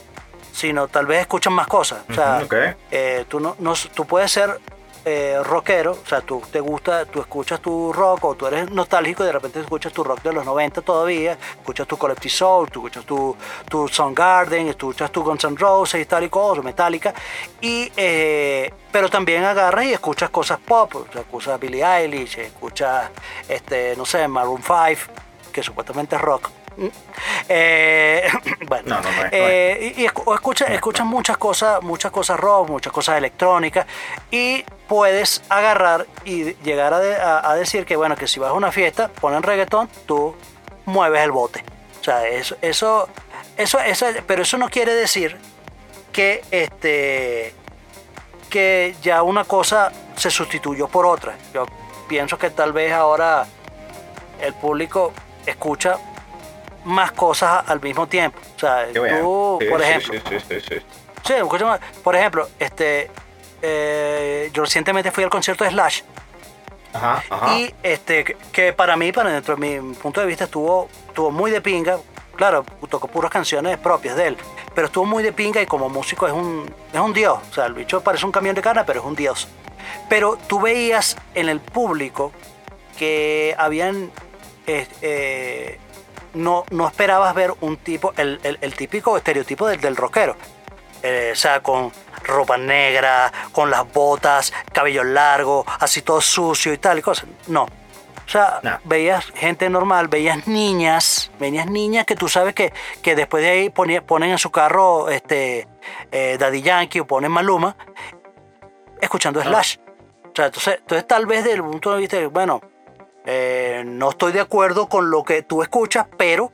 sino 0.51 0.87
tal 0.87 1.05
vez 1.05 1.21
escuchan 1.21 1.53
más 1.53 1.67
cosas. 1.67 1.99
O 2.09 2.13
sea, 2.13 2.39
eh, 2.91 3.25
tú, 3.27 3.39
no, 3.39 3.55
no- 3.59 3.73
tú 3.93 4.05
puedes 4.05 4.31
ser 4.31 4.59
eh, 5.09 5.39
rockero, 5.41 5.91
o 5.93 6.05
sea, 6.05 6.19
tú 6.19 6.41
te 6.51 6.59
gusta, 6.59 7.05
tú 7.05 7.21
escuchas 7.21 7.61
tu 7.61 7.93
rock 7.93 8.25
o 8.25 8.35
tú 8.35 8.45
eres 8.45 8.69
nostálgico 8.71 9.23
y 9.23 9.27
de 9.27 9.31
repente 9.31 9.61
escuchas 9.61 9.93
tu 9.93 10.03
rock 10.03 10.21
de 10.21 10.33
los 10.33 10.43
90 10.43 10.81
todavía, 10.81 11.37
escuchas 11.59 11.87
tu 11.87 11.95
Collective 11.97 12.29
Soul, 12.33 12.69
tú 12.69 12.79
escuchas 12.81 13.05
tu, 13.05 13.33
tu 13.69 13.87
Soundgarden, 13.87 14.67
escuchas 14.67 15.09
tu 15.09 15.23
Guns 15.23 15.45
N' 15.45 15.55
Roses 15.57 16.01
y 16.01 16.05
tal 16.05 16.25
y 16.25 16.29
cosas, 16.29 16.61
Metallica, 16.65 17.13
y, 17.61 17.89
eh, 17.95 18.73
pero 18.91 19.07
también 19.09 19.45
agarras 19.45 19.85
y 19.85 19.93
escuchas 19.93 20.29
cosas 20.29 20.59
pop, 20.59 20.93
o 20.95 21.05
sea, 21.13 21.21
escuchas 21.21 21.57
Billie 21.57 21.85
Eilish, 21.85 22.39
escuchas, 22.39 23.09
este, 23.47 23.95
no 23.95 24.05
sé, 24.05 24.27
Maroon 24.27 24.61
5, 24.61 25.09
que 25.53 25.63
supuestamente 25.63 26.17
es 26.17 26.21
rock. 26.21 26.49
Eh, 27.49 28.27
bueno, 28.67 28.83
No, 28.89 29.01
no, 29.01 29.03
no 29.03 29.09
es, 29.09 29.23
no 29.23 29.29
eh, 29.31 29.93
y, 29.97 30.01
y 30.01 30.05
escuchas, 30.05 30.69
escuchas 30.69 31.05
muchas 31.05 31.37
cosas, 31.37 31.81
muchas 31.81 32.11
cosas 32.11 32.39
rock, 32.39 32.69
muchas 32.69 32.91
cosas 32.93 33.17
electrónicas 33.17 33.85
y 34.31 34.63
puedes 34.87 35.41
agarrar 35.49 36.05
y 36.25 36.53
llegar 36.63 36.93
a, 36.93 36.99
de- 36.99 37.15
a- 37.15 37.49
a 37.49 37.55
decir 37.55 37.85
que 37.85 37.95
bueno 37.95 38.15
que 38.15 38.27
si 38.27 38.39
vas 38.39 38.49
a 38.49 38.53
una 38.53 38.71
fiesta 38.71 39.07
ponen 39.09 39.43
reggaetón, 39.43 39.89
tú 40.05 40.35
mueves 40.85 41.21
el 41.21 41.31
bote. 41.31 41.63
O 42.01 42.03
sea, 42.03 42.25
eso, 42.27 42.55
eso, 42.61 43.09
eso, 43.57 43.79
eso, 43.79 44.05
pero 44.25 44.41
eso 44.43 44.57
no 44.57 44.69
quiere 44.69 44.93
decir 44.93 45.37
que 46.11 46.41
este 46.51 47.53
que 48.49 48.95
ya 49.01 49.23
una 49.23 49.43
cosa 49.43 49.91
se 50.15 50.31
sustituyó 50.31 50.87
por 50.87 51.05
otra. 51.05 51.35
Yo 51.53 51.65
pienso 52.07 52.37
que 52.37 52.49
tal 52.49 52.71
vez 52.71 52.93
ahora 52.93 53.45
el 54.41 54.53
público 54.53 55.11
escucha 55.45 55.97
más 56.87 57.11
cosas 57.11 57.63
al 57.67 57.81
mismo 57.81 58.07
tiempo. 58.07 58.39
O 58.55 58.59
sea, 58.59 58.87
tú, 58.93 59.57
Sí, 59.61 59.67
por 59.69 59.81
ejemplo, 59.81 60.13
sí, 61.23 61.33
por 62.03 62.15
ejemplo, 62.15 62.47
este, 62.59 63.09
eh, 63.61 64.49
yo 64.53 64.63
recientemente 64.63 65.11
fui 65.11 65.23
al 65.23 65.29
concierto 65.29 65.63
de 65.63 65.71
Slash 65.71 66.01
Ajá, 66.93 67.23
ajá. 67.29 67.57
y 67.57 67.73
este, 67.83 68.23
que- 68.23 68.37
que 68.51 68.73
para 68.73 68.95
mí, 68.95 69.11
para 69.11 69.29
dentro 69.31 69.55
de 69.55 69.79
mi 69.79 69.93
punto 69.95 70.21
de 70.21 70.27
vista, 70.27 70.45
estuvo, 70.45 70.89
estuvo 71.07 71.31
muy 71.31 71.51
de 71.51 71.61
pinga. 71.61 71.97
Claro, 72.35 72.63
tocó 72.89 73.07
puras 73.07 73.31
canciones 73.31 73.77
propias 73.79 74.15
de 74.15 74.27
él, 74.27 74.37
pero 74.75 74.87
estuvo 74.87 75.05
muy 75.05 75.23
de 75.23 75.33
pinga 75.33 75.59
y 75.61 75.65
como 75.65 75.89
músico 75.89 76.27
es 76.27 76.33
un, 76.33 76.71
es 76.93 76.99
un 76.99 77.11
dios. 77.13 77.39
O 77.49 77.53
sea, 77.53 77.65
el 77.65 77.73
bicho 77.73 78.01
parece 78.01 78.25
un 78.25 78.31
camión 78.31 78.53
de 78.55 78.61
carne, 78.61 78.83
pero 78.85 78.99
es 79.01 79.05
un 79.05 79.15
dios. 79.15 79.47
Pero 80.07 80.37
tú 80.47 80.61
veías 80.61 81.17
en 81.33 81.49
el 81.49 81.59
público 81.59 82.31
que 82.97 83.55
habían. 83.57 84.11
eh, 84.67 84.87
eh, 85.01 85.79
no, 86.33 86.65
no 86.71 86.87
esperabas 86.87 87.33
ver 87.35 87.53
un 87.61 87.77
tipo, 87.77 88.13
el, 88.17 88.39
el- 88.43 88.57
el 88.61 88.73
típico 88.75 89.17
estereotipo 89.17 89.67
del, 89.67 89.79
del 89.81 89.95
rockero. 89.95 90.35
Eh, 91.03 91.29
o 91.33 91.35
sea, 91.35 91.61
con 91.61 91.91
ropa 92.23 92.57
negra, 92.57 93.31
con 93.51 93.69
las 93.69 93.91
botas, 93.93 94.51
cabello 94.73 95.03
largo, 95.03 95.65
así 95.79 96.01
todo 96.01 96.19
sucio 96.21 96.73
y 96.73 96.77
tal 96.77 96.99
y 96.99 97.01
cosas. 97.01 97.27
No. 97.47 97.63
O 97.63 98.29
sea, 98.29 98.59
No. 98.61 98.77
veías 98.83 99.25
gente 99.35 99.69
normal, 99.69 100.09
veías 100.09 100.47
niñas, 100.47 101.31
veías 101.39 101.67
niñas 101.67 102.05
que 102.05 102.15
tú 102.15 102.27
sabes 102.27 102.53
que, 102.53 102.73
que 103.01 103.15
después 103.15 103.41
de 103.41 103.49
ahí 103.49 103.69
ponen 103.69 104.31
en 104.31 104.37
su 104.37 104.51
carro 104.51 105.07
este 105.09 105.67
eh, 106.11 106.35
Daddy 106.37 106.61
Yankee 106.61 106.99
o 106.99 107.07
ponen 107.07 107.31
Maluma, 107.31 107.77
escuchando 108.99 109.41
Slash. 109.41 109.77
O 110.25 110.31
sea, 110.35 110.47
entonces, 110.47 110.75
entonces 110.79 111.07
tal 111.07 111.25
vez 111.25 111.43
desde 111.43 111.55
el 111.57 111.63
punto 111.63 111.93
de 111.93 111.99
vista 111.99 112.17
de, 112.17 112.27
bueno, 112.27 112.61
eh, 113.29 113.83
no 113.85 114.11
estoy 114.11 114.31
de 114.31 114.39
acuerdo 114.39 114.87
con 114.87 115.11
lo 115.11 115.25
que 115.25 115.43
tú 115.43 115.61
escuchas, 115.61 116.07
pero 116.17 116.53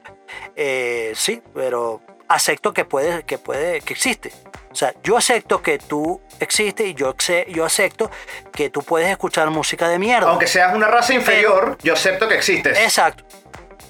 eh, 0.55 1.11
sí, 1.15 1.39
pero 1.53 2.01
acepto 2.27 2.73
que 2.73 2.83
puede, 2.83 3.21
que 3.23 3.37
puede, 3.37 3.81
que 3.81 3.93
existe. 3.93 4.33
O 4.71 4.75
sea, 4.75 4.91
yo 5.03 5.15
acepto 5.15 5.61
que 5.61 5.77
tú 5.77 6.19
existes 6.39 6.87
y 6.87 6.95
yo, 6.95 7.13
yo 7.49 7.63
acepto 7.63 8.09
que 8.51 8.71
tú 8.71 8.81
puedes 8.81 9.07
escuchar 9.11 9.51
música 9.51 9.87
de 9.87 9.99
mierda. 9.99 10.31
Aunque 10.31 10.47
seas 10.47 10.73
una 10.73 10.87
raza 10.87 11.13
inferior, 11.13 11.77
yo 11.83 11.93
acepto 11.93 12.27
que 12.27 12.33
existes. 12.33 12.75
Exacto, 12.79 13.23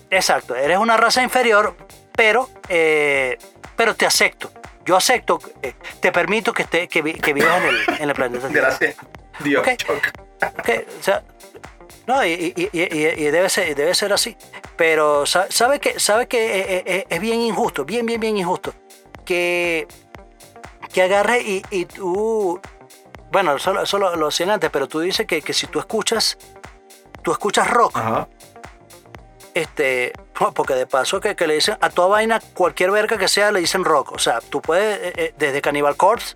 exacto. 0.10 0.54
Eres 0.54 0.78
una 0.78 0.98
raza 0.98 1.24
inferior, 1.24 1.78
pero, 2.18 2.50
eh, 2.68 3.38
pero 3.78 3.96
te 3.96 4.06
acepto. 4.06 4.52
Yo 4.84 4.98
acepto, 4.98 5.40
eh, 5.62 5.76
te 6.02 6.12
permito 6.12 6.52
que, 6.52 6.64
esté, 6.64 6.90
que, 6.90 7.02
que 7.14 7.32
vivas 7.32 7.62
en 7.62 7.70
el, 7.70 8.02
en 8.02 8.10
el 8.10 8.14
planeta. 8.14 8.48
Gracias. 8.52 8.98
Dios. 9.40 9.66
Ok. 9.66 9.78
Choc. 9.78 10.24
Ok, 10.60 10.70
o 11.00 11.04
sea, 11.04 11.24
no, 12.08 12.24
y, 12.26 12.32
y- 12.56 12.70
y- 12.72 12.80
y- 12.82 13.08
y 13.28 13.32
debe, 13.32 13.50
ser, 13.50 13.76
debe 13.76 13.94
ser 13.96 14.12
así. 14.14 14.36
Pero 14.76 15.26
sa- 15.26 15.48
sabe 15.50 15.80
que, 15.80 16.00
sabe 16.00 16.28
que 16.28 16.60
eh, 16.60 16.66
eh, 16.78 16.84
eh, 16.86 17.06
es 17.10 17.20
bien 17.20 17.40
injusto, 17.42 17.86
bien, 17.86 18.06
bien, 18.06 18.20
bien 18.20 18.38
injusto. 18.38 18.74
Que, 19.26 19.88
que 20.92 21.02
agarre 21.02 21.42
y, 21.42 21.64
y 21.70 21.86
tú. 21.86 22.60
Bueno, 23.32 23.56
eso, 23.56 23.80
eso 23.82 23.98
lo, 23.98 24.16
lo 24.16 24.28
decían 24.28 24.50
antes, 24.52 24.70
pero 24.70 24.88
tú 24.88 25.00
dices 25.00 25.26
que, 25.26 25.42
que 25.42 25.54
si 25.54 25.68
tú 25.68 25.80
escuchas. 25.80 26.38
Tú 27.22 27.32
escuchas 27.32 27.70
rock, 27.70 27.96
Ajá. 27.98 28.28
este, 29.54 30.12
porque 30.56 30.74
de 30.76 30.86
paso 30.88 31.20
que, 31.22 31.36
que 31.36 31.48
le 31.48 31.56
dicen 31.56 31.78
a 31.80 31.90
toda 31.90 32.10
vaina, 32.10 32.40
cualquier 32.54 32.92
verga 32.92 33.18
que 33.18 33.28
sea, 33.28 33.52
le 33.52 33.60
dicen 33.62 33.86
rock. 33.86 34.12
O 34.12 34.20
sea, 34.20 34.40
tú 34.42 34.62
puedes, 34.62 35.34
desde 35.38 35.62
Cannibal 35.62 35.96
Corpse 35.96 36.36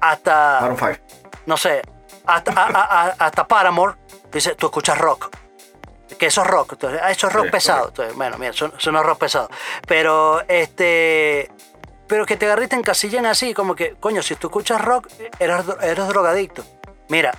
hasta 0.00 0.58
Maroon 0.62 0.78
5. 0.78 0.90
no 1.46 1.56
sé, 1.58 1.82
hasta, 2.24 2.52
a- 2.52 3.06
a- 3.08 3.14
hasta 3.18 3.46
Paramore, 3.46 3.96
dice, 4.38 4.54
tú 4.54 4.66
escuchas 4.66 4.98
rock. 4.98 5.28
Que 6.18 6.26
eso 6.26 6.42
es 6.42 6.46
rock. 6.46 6.72
Entonces, 6.74 7.00
ah, 7.02 7.10
eso 7.10 7.26
es 7.28 7.32
rock 7.32 7.44
Sí, 7.46 7.50
pesado. 7.50 7.88
Entonces, 7.88 8.14
bueno, 8.16 8.36
mira, 8.38 8.50
eso, 8.50 8.70
eso 8.76 8.92
no 8.92 9.00
es 9.00 9.06
rock 9.06 9.18
pesado. 9.18 9.48
Pero, 9.86 10.42
este. 10.48 11.50
Pero 12.06 12.26
que 12.26 12.36
te 12.36 12.44
agarren 12.46 12.66
y 12.66 12.68
te 12.68 12.76
encasillen 12.76 13.24
así, 13.26 13.54
como 13.54 13.74
que, 13.74 13.94
coño, 13.98 14.20
si 14.22 14.36
tú 14.36 14.48
escuchas 14.48 14.80
rock, 14.84 15.08
eres, 15.38 15.64
eres 15.80 16.06
drogadicto. 16.08 16.62
Mira, 17.08 17.32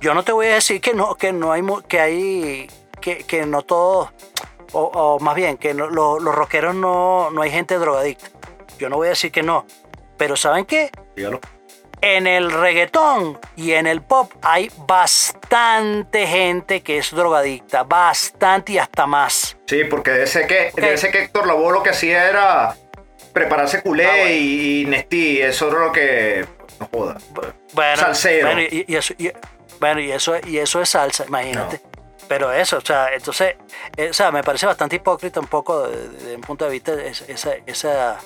yo 0.00 0.14
no 0.14 0.22
te 0.22 0.30
voy 0.32 0.46
a 0.46 0.54
decir 0.54 0.80
que 0.80 0.94
no, 0.94 1.16
que 1.16 1.32
no 1.32 1.50
hay, 1.52 1.62
que 1.88 1.98
hay, 2.00 2.70
que, 3.00 3.24
que 3.24 3.44
no 3.46 3.62
todos, 3.62 4.10
o, 4.72 4.82
o 4.82 5.18
más 5.18 5.34
bien, 5.34 5.56
que 5.58 5.74
no- 5.74 5.88
lo- 5.88 6.20
los 6.20 6.34
rockeros 6.34 6.74
no, 6.74 7.30
no 7.30 7.42
hay 7.42 7.50
gente 7.50 7.76
drogadicta. 7.78 8.28
Yo 8.78 8.88
no 8.88 8.96
voy 8.96 9.08
a 9.08 9.10
decir 9.10 9.32
que 9.32 9.42
no. 9.42 9.66
Pero 10.16 10.36
¿saben 10.36 10.64
qué? 10.66 10.90
Dígalo. 11.16 11.40
En 12.04 12.26
el 12.26 12.50
reggaetón 12.50 13.38
y 13.56 13.72
en 13.72 13.86
el 13.86 14.02
pop 14.02 14.32
hay 14.42 14.70
bastante 14.76 16.26
gente 16.26 16.82
que 16.82 16.98
es 16.98 17.12
drogadicta, 17.12 17.84
bastante 17.84 18.72
y 18.72 18.78
hasta 18.78 19.06
más. 19.06 19.56
Sí, 19.66 19.84
porque 19.84 20.10
debe 20.10 20.26
ser 20.26 20.46
que, 20.48 20.70
Ok. 20.72 20.80
debe 20.80 20.98
ser 20.98 21.12
que 21.12 21.22
Héctor 21.22 21.46
Lavoe 21.46 21.72
lo 21.72 21.82
que 21.82 21.90
hacía 21.90 22.28
era 22.28 22.74
prepararse 23.32 23.82
culé 23.82 24.04
Ah, 24.06 24.10
bueno. 24.10 24.30
y, 24.30 24.80
y 24.82 24.84
Nestí. 24.86 25.40
Eso 25.40 25.68
era 25.70 25.78
lo 25.86 25.92
que. 25.92 26.44
No 26.80 26.88
joda. 26.92 27.18
Bueno, 27.72 27.96
Salsero. 27.96 28.46
bueno, 28.48 28.62
y, 28.62 28.84
y 28.88 28.96
eso, 28.96 29.14
y- 29.16 29.30
bueno, 29.78 30.00
y 30.00 30.10
eso, 30.12 30.34
y 30.46 30.58
eso 30.58 30.82
es 30.82 30.88
salsa, 30.88 31.24
imagínate. 31.26 31.80
Pero 32.28 32.52
eso, 32.52 32.78
o 32.78 32.80
sea, 32.80 33.12
entonces, 33.14 33.56
eh, 33.96 34.08
o 34.10 34.12
sea, 34.12 34.30
me 34.32 34.42
parece 34.42 34.66
bastante 34.66 34.96
hipócrita 34.96 35.38
un 35.40 35.46
poco 35.48 35.86
desde 35.88 36.36
mi 36.36 36.42
punto 36.42 36.64
de 36.64 36.70
vista 36.72 36.92
esa, 37.28 37.52
esa- 37.66 38.18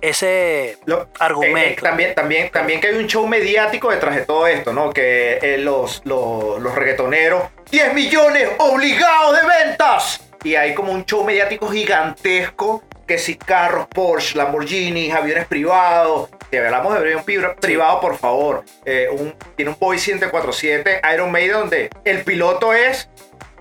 ese 0.00 0.78
Lo- 0.86 1.08
argumento. 1.18 1.58
eh, 1.58 1.72
eh, 1.72 1.76
también, 1.82 2.14
también, 2.14 2.50
también 2.50 2.80
que 2.80 2.88
hay 2.88 2.94
un 2.96 3.06
show 3.06 3.26
mediático 3.26 3.90
detrás 3.90 4.16
de 4.16 4.22
todo 4.22 4.46
esto, 4.46 4.72
¿no? 4.72 4.92
Que 4.92 5.38
eh, 5.42 5.58
los, 5.58 6.02
los, 6.04 6.60
los 6.60 6.74
reggaetoneros, 6.74 7.44
10 7.70 7.94
millones 7.94 8.48
obligados 8.58 9.40
de 9.40 9.46
ventas. 9.66 10.20
Y 10.42 10.54
hay 10.54 10.72
como 10.74 10.92
un 10.92 11.04
show 11.04 11.22
mediático 11.22 11.68
gigantesco, 11.68 12.82
que 13.06 13.18
si 13.18 13.36
carros, 13.36 13.86
Porsche, 13.88 14.38
Lamborghini, 14.38 15.10
aviones 15.10 15.46
privados. 15.46 16.30
Si 16.50 16.56
hablamos 16.56 16.94
de 16.94 17.00
avión 17.00 17.24
privado, 17.60 18.00
por 18.00 18.16
favor. 18.16 18.64
eh, 18.84 19.08
un- 19.10 19.34
tiene 19.56 19.72
un 19.72 19.76
Boeing 19.78 19.98
747 20.00 21.00
Iron 21.14 21.30
Maiden 21.30 21.52
donde 21.52 21.90
el 22.04 22.22
piloto 22.24 22.72
es 22.72 23.08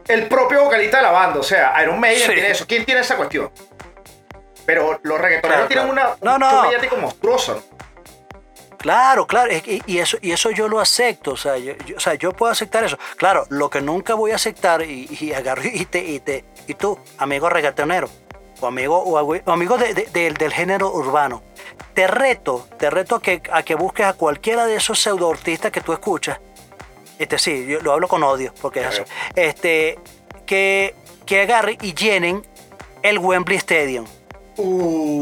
el 0.08 0.28
propio 0.28 0.64
vocalista 0.64 0.98
de 0.98 1.04
la 1.04 1.12
banda. 1.12 1.40
O 1.40 1.44
sea, 1.44 1.74
Iron 1.84 2.00
Maiden 2.00 2.28
Sí. 2.28 2.34
tiene 2.34 2.50
eso. 2.52 2.66
¿Quién 2.68 2.86
tiene 2.86 3.02
esa 3.02 3.16
cuestión? 3.18 3.52
Pero 4.70 5.00
los 5.02 5.20
reggaetoneros 5.20 5.66
Claro, 5.66 5.68
tienen 5.68 5.90
claro. 5.96 6.16
una, 6.22 6.38
No, 6.38 6.46
un 6.62 6.90
no. 6.92 6.98
monstruoso. 7.02 7.56
¿no? 7.56 7.80
Claro, 8.78 9.26
claro, 9.26 9.52
y 9.88 9.98
eso, 9.98 10.18
y 10.22 10.32
eso 10.32 10.52
yo 10.52 10.68
lo 10.70 10.80
acepto, 10.80 11.32
o 11.32 11.38
sea, 11.38 11.58
yo, 11.58 11.74
yo- 11.88 11.98
o 11.98 12.00
sea, 12.00 12.14
yo 12.14 12.32
puedo 12.34 12.52
aceptar 12.52 12.84
eso. 12.84 12.98
Claro, 13.18 13.46
lo 13.50 13.70
que 13.72 13.82
nunca 13.82 14.14
voy 14.14 14.30
a 14.32 14.36
aceptar 14.36 14.84
y, 14.84 15.08
y 15.20 15.34
agarro 15.34 15.64
y 15.66 15.86
te, 15.86 16.00
y 16.00 16.20
te, 16.20 16.46
y 16.68 16.76
tú, 16.76 16.98
amigo 17.18 17.50
reggaetonero, 17.50 18.08
o 18.62 18.68
amigo, 18.68 19.00
o, 19.00 19.18
amigo 19.52 19.78
de- 19.80 19.94
de- 19.96 20.06
del- 20.14 20.36
del 20.36 20.54
género 20.54 20.92
urbano, 20.94 21.42
te 21.96 22.06
reto, 22.06 22.68
te 22.78 22.92
reto 22.92 23.16
a 23.16 23.22
que, 23.24 23.42
a 23.52 23.64
que 23.64 23.74
busques 23.74 24.06
a 24.06 24.14
cualquiera 24.14 24.66
de 24.68 24.76
esos 24.76 25.00
pseudo 25.02 25.32
artistas 25.32 25.72
que 25.72 25.82
tú 25.82 25.92
escuchas, 25.92 26.40
este 27.18 27.38
sí, 27.40 27.66
yo 27.66 27.82
lo 27.82 27.92
hablo 27.92 28.08
con 28.08 28.22
odio, 28.24 28.54
porque 28.62 28.82
es 28.82 28.86
así, 28.86 29.02
este, 29.36 29.98
que, 30.46 30.96
que 31.26 31.42
agarre 31.42 31.78
y 31.82 31.94
llenen 31.96 32.46
el 33.02 33.18
Wembley 33.18 33.58
Stadium. 33.58 34.06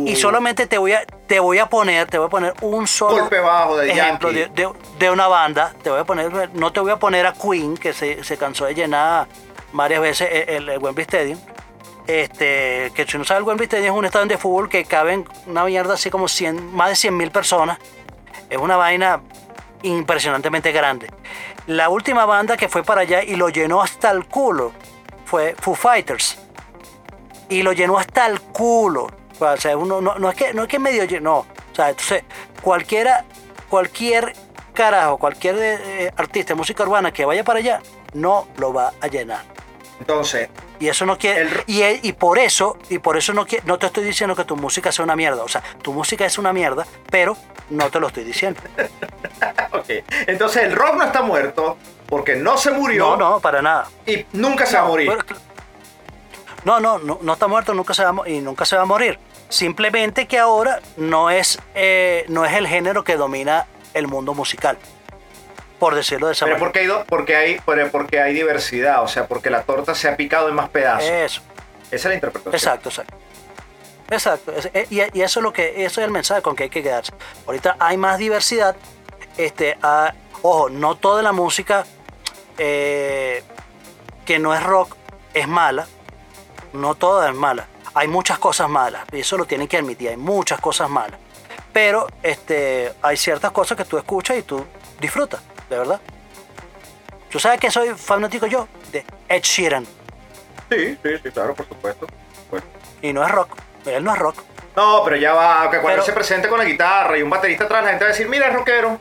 Y 0.07 0.15
solamente 0.15 0.65
te 0.67 0.77
voy 0.77 0.93
a, 0.93 1.05
te 1.05 1.39
voy 1.39 1.59
a 1.59 1.67
poner, 1.67 2.07
te 2.07 2.17
voy 2.17 2.27
a 2.27 2.29
poner 2.29 2.53
un 2.61 2.87
solo 2.87 3.19
Golpe 3.21 3.39
bajo 3.39 3.77
de 3.77 3.91
ejemplo 3.91 4.31
de- 4.31 4.69
de 4.99 5.09
una 5.11 5.27
banda. 5.27 5.73
Te 5.83 5.89
voy 5.89 5.99
a 5.99 6.03
poner, 6.05 6.49
no 6.53 6.71
te 6.73 6.79
voy 6.79 6.91
a 6.91 6.97
poner 6.97 7.25
a 7.27 7.33
Queen, 7.33 7.77
que 7.77 7.93
se, 7.93 8.23
se 8.23 8.37
cansó 8.37 8.65
de 8.65 8.73
llenar 8.73 9.27
varias 9.73 10.01
veces 10.01 10.29
el, 10.47 10.69
el 10.69 10.79
Wembley 10.79 11.03
Stadium. 11.03 11.39
Este, 12.07 12.91
que 12.95 13.05
si 13.05 13.17
no 13.17 13.25
sabes, 13.25 13.41
el 13.41 13.47
Wembley 13.47 13.65
Stadium 13.65 13.93
es 13.93 13.99
un 13.99 14.05
estadio 14.05 14.27
de 14.27 14.37
fútbol 14.37 14.69
que 14.69 14.85
caben 14.85 15.27
una 15.45 15.65
mierda 15.65 15.95
así 15.95 16.09
como 16.09 16.27
100, 16.27 16.73
más 16.73 16.89
de 16.89 16.95
100 16.95 17.17
mil 17.17 17.31
personas. 17.31 17.77
Es 18.49 18.57
una 18.57 18.77
vaina 18.77 19.21
impresionantemente 19.83 20.71
grande. 20.71 21.11
La 21.67 21.89
última 21.89 22.25
banda 22.25 22.55
que 22.55 22.69
fue 22.69 22.81
para 22.83 23.01
allá 23.01 23.23
y 23.23 23.35
lo 23.35 23.49
llenó 23.49 23.81
hasta 23.81 24.09
el 24.11 24.25
culo 24.25 24.71
fue 25.25 25.55
Foo 25.59 25.75
Fighters. 25.75 26.39
Y 27.49 27.61
lo 27.61 27.73
llenó 27.73 27.97
hasta 27.97 28.25
el 28.27 28.39
culo. 28.41 29.07
O 29.39 29.57
sea, 29.57 29.77
uno, 29.77 30.01
no, 30.01 30.15
no 30.15 30.29
es 30.29 30.35
que, 30.35 30.53
no 30.53 30.63
es 30.63 30.67
que 30.69 30.79
medio 30.79 31.03
llenó. 31.05 31.39
O 31.71 31.75
sea, 31.75 31.89
entonces, 31.89 32.23
cualquiera, 32.61 33.25
cualquier 33.69 34.33
carajo, 34.73 35.17
cualquier 35.17 35.55
eh, 35.59 36.11
artista 36.15 36.53
de 36.53 36.57
música 36.57 36.83
urbana 36.83 37.11
que 37.11 37.25
vaya 37.25 37.43
para 37.43 37.59
allá, 37.59 37.81
no 38.13 38.47
lo 38.57 38.73
va 38.73 38.93
a 39.01 39.07
llenar. 39.07 39.41
Entonces, 39.99 40.49
Y 40.79 40.87
eso 40.89 41.05
no 41.07 41.17
quiere. 41.17 41.41
El- 41.41 41.63
Y, 41.65 42.07
y 42.07 42.13
por 42.13 42.37
eso, 42.37 42.77
y 42.89 42.99
por 42.99 43.17
eso 43.17 43.33
no, 43.33 43.47
quiere, 43.47 43.65
no 43.65 43.79
te 43.79 43.87
estoy 43.87 44.03
diciendo 44.03 44.35
que 44.35 44.43
tu 44.45 44.55
música 44.55 44.91
sea 44.91 45.03
una 45.03 45.15
mierda. 45.15 45.43
O 45.43 45.47
sea, 45.47 45.63
tu 45.81 45.91
música 45.91 46.23
es 46.25 46.37
una 46.37 46.53
mierda, 46.53 46.85
pero 47.09 47.35
no 47.71 47.89
te 47.89 47.99
lo 47.99 48.07
estoy 48.07 48.23
diciendo. 48.23 48.61
ok. 49.73 49.89
Entonces 50.27 50.63
el 50.63 50.75
rock 50.75 50.95
no 50.97 51.03
está 51.05 51.23
muerto 51.23 51.77
porque 52.07 52.35
no 52.35 52.57
se 52.59 52.69
murió 52.71 53.17
No, 53.17 53.17
no, 53.17 53.39
para 53.39 53.61
nada. 53.63 53.87
y 54.05 54.23
nunca 54.33 54.67
se 54.67 54.77
va 54.77 54.83
a 54.83 54.87
morir. 54.87 55.09
Pero- 55.27 55.39
No, 56.63 56.79
no, 56.79 56.99
no, 56.99 57.17
no 57.21 57.33
está 57.33 57.47
muerto 57.47 57.73
nunca 57.73 57.93
se 57.95 58.03
va 58.05 58.27
y 58.29 58.39
nunca 58.39 58.65
se 58.65 58.75
va 58.75 58.83
a 58.83 58.85
morir. 58.85 59.17
Simplemente 59.49 60.27
que 60.27 60.39
ahora 60.39 60.81
no 60.97 61.29
es, 61.29 61.59
eh, 61.73 62.25
no 62.27 62.45
es 62.45 62.53
el 62.53 62.67
género 62.67 63.03
que 63.03 63.15
domina 63.15 63.67
el 63.93 64.07
mundo 64.07 64.33
musical. 64.33 64.77
Por 65.79 65.93
decirlo 65.95 66.27
de 66.27 66.33
esa 66.33 66.45
Pero 66.45 66.57
manera. 66.57 66.71
porque 66.71 67.35
hay, 67.35 67.57
porque, 67.59 67.75
hay, 67.75 67.89
porque 67.89 68.19
hay 68.19 68.33
diversidad, 68.33 69.03
o 69.03 69.07
sea, 69.07 69.27
porque 69.27 69.49
la 69.49 69.63
torta 69.63 69.93
se 69.93 70.09
ha 70.09 70.17
picado 70.17 70.49
en 70.49 70.55
más 70.55 70.69
pedazos. 70.69 71.09
Eso. 71.09 71.41
Esa 71.91 71.95
es 71.95 72.05
la 72.05 72.13
interpretación. 72.15 72.55
Exacto, 72.55 72.89
exacto. 72.89 73.15
Exacto. 74.09 74.53
eh, 74.73 74.87
Y, 74.89 75.21
eso 75.21 75.39
es 75.39 75.43
lo 75.43 75.53
que 75.53 75.85
eso 75.85 76.01
es 76.01 76.05
el 76.05 76.11
mensaje 76.11 76.41
con 76.41 76.55
que 76.55 76.63
hay 76.63 76.69
que 76.69 76.81
quedarse. 76.81 77.13
Ahorita 77.45 77.75
hay 77.79 77.97
más 77.97 78.17
diversidad. 78.17 78.75
Este, 79.37 79.77
ah, 79.83 80.13
ojo, 80.41 80.69
no 80.69 80.95
toda 80.95 81.21
la 81.21 81.31
música 81.31 81.85
eh, 82.57 83.43
que 84.25 84.39
no 84.39 84.53
es 84.55 84.63
rock 84.63 84.95
es 85.33 85.47
mala. 85.47 85.87
No 86.73 86.95
toda 86.95 87.29
es 87.29 87.35
mala. 87.35 87.67
Hay 87.97 88.07
muchas 88.07 88.37
cosas 88.37 88.69
malas. 88.69 89.05
Y 89.11 89.21
eso 89.21 89.37
lo 89.37 89.45
tienen 89.45 89.67
que 89.67 89.75
admitir. 89.77 90.09
Hay 90.09 90.17
muchas 90.17 90.59
cosas 90.61 90.87
malas. 90.87 91.19
Pero 91.73 92.05
este, 92.21 92.93
hay 93.01 93.17
ciertas 93.17 93.49
cosas 93.51 93.75
que 93.75 93.85
tú 93.85 93.97
escuchas 93.97 94.37
y 94.37 94.43
tú 94.43 94.63
disfrutas, 94.99 95.41
de 95.67 95.77
verdad. 95.79 95.99
¿Tú 97.29 97.39
sabes 97.39 97.59
que 97.59 97.71
soy 97.71 97.89
fanático 97.89 98.45
yo? 98.45 98.67
De 98.91 99.03
Ed 99.27 99.41
Sheeran. 99.41 99.85
Sí, 100.69 100.97
sí, 101.03 101.09
sí, 101.23 101.31
claro, 101.31 101.55
por 101.55 101.67
supuesto. 101.67 102.05
Bueno. 102.51 102.65
Y 103.01 103.13
no 103.13 103.23
es 103.25 103.31
rock. 103.31 103.49
Él 103.85 104.03
no 104.03 104.13
es 104.13 104.19
rock. 104.19 104.43
No, 104.75 105.01
pero 105.03 105.15
ya 105.15 105.33
va, 105.33 105.63
que 105.71 105.77
cuando 105.79 105.87
Pero- 105.87 106.01
él 106.01 106.05
se 106.05 106.13
presente 106.13 106.47
con 106.49 106.59
la 106.59 106.65
guitarra 106.65 107.17
y 107.17 107.23
un 107.23 107.31
baterista 107.31 107.63
atrás, 107.63 107.83
la 107.83 107.89
gente 107.89 108.03
va 108.05 108.09
a 108.09 108.13
decir, 108.13 108.29
mira, 108.29 108.47
es 108.47 108.53
rockero. 108.53 108.99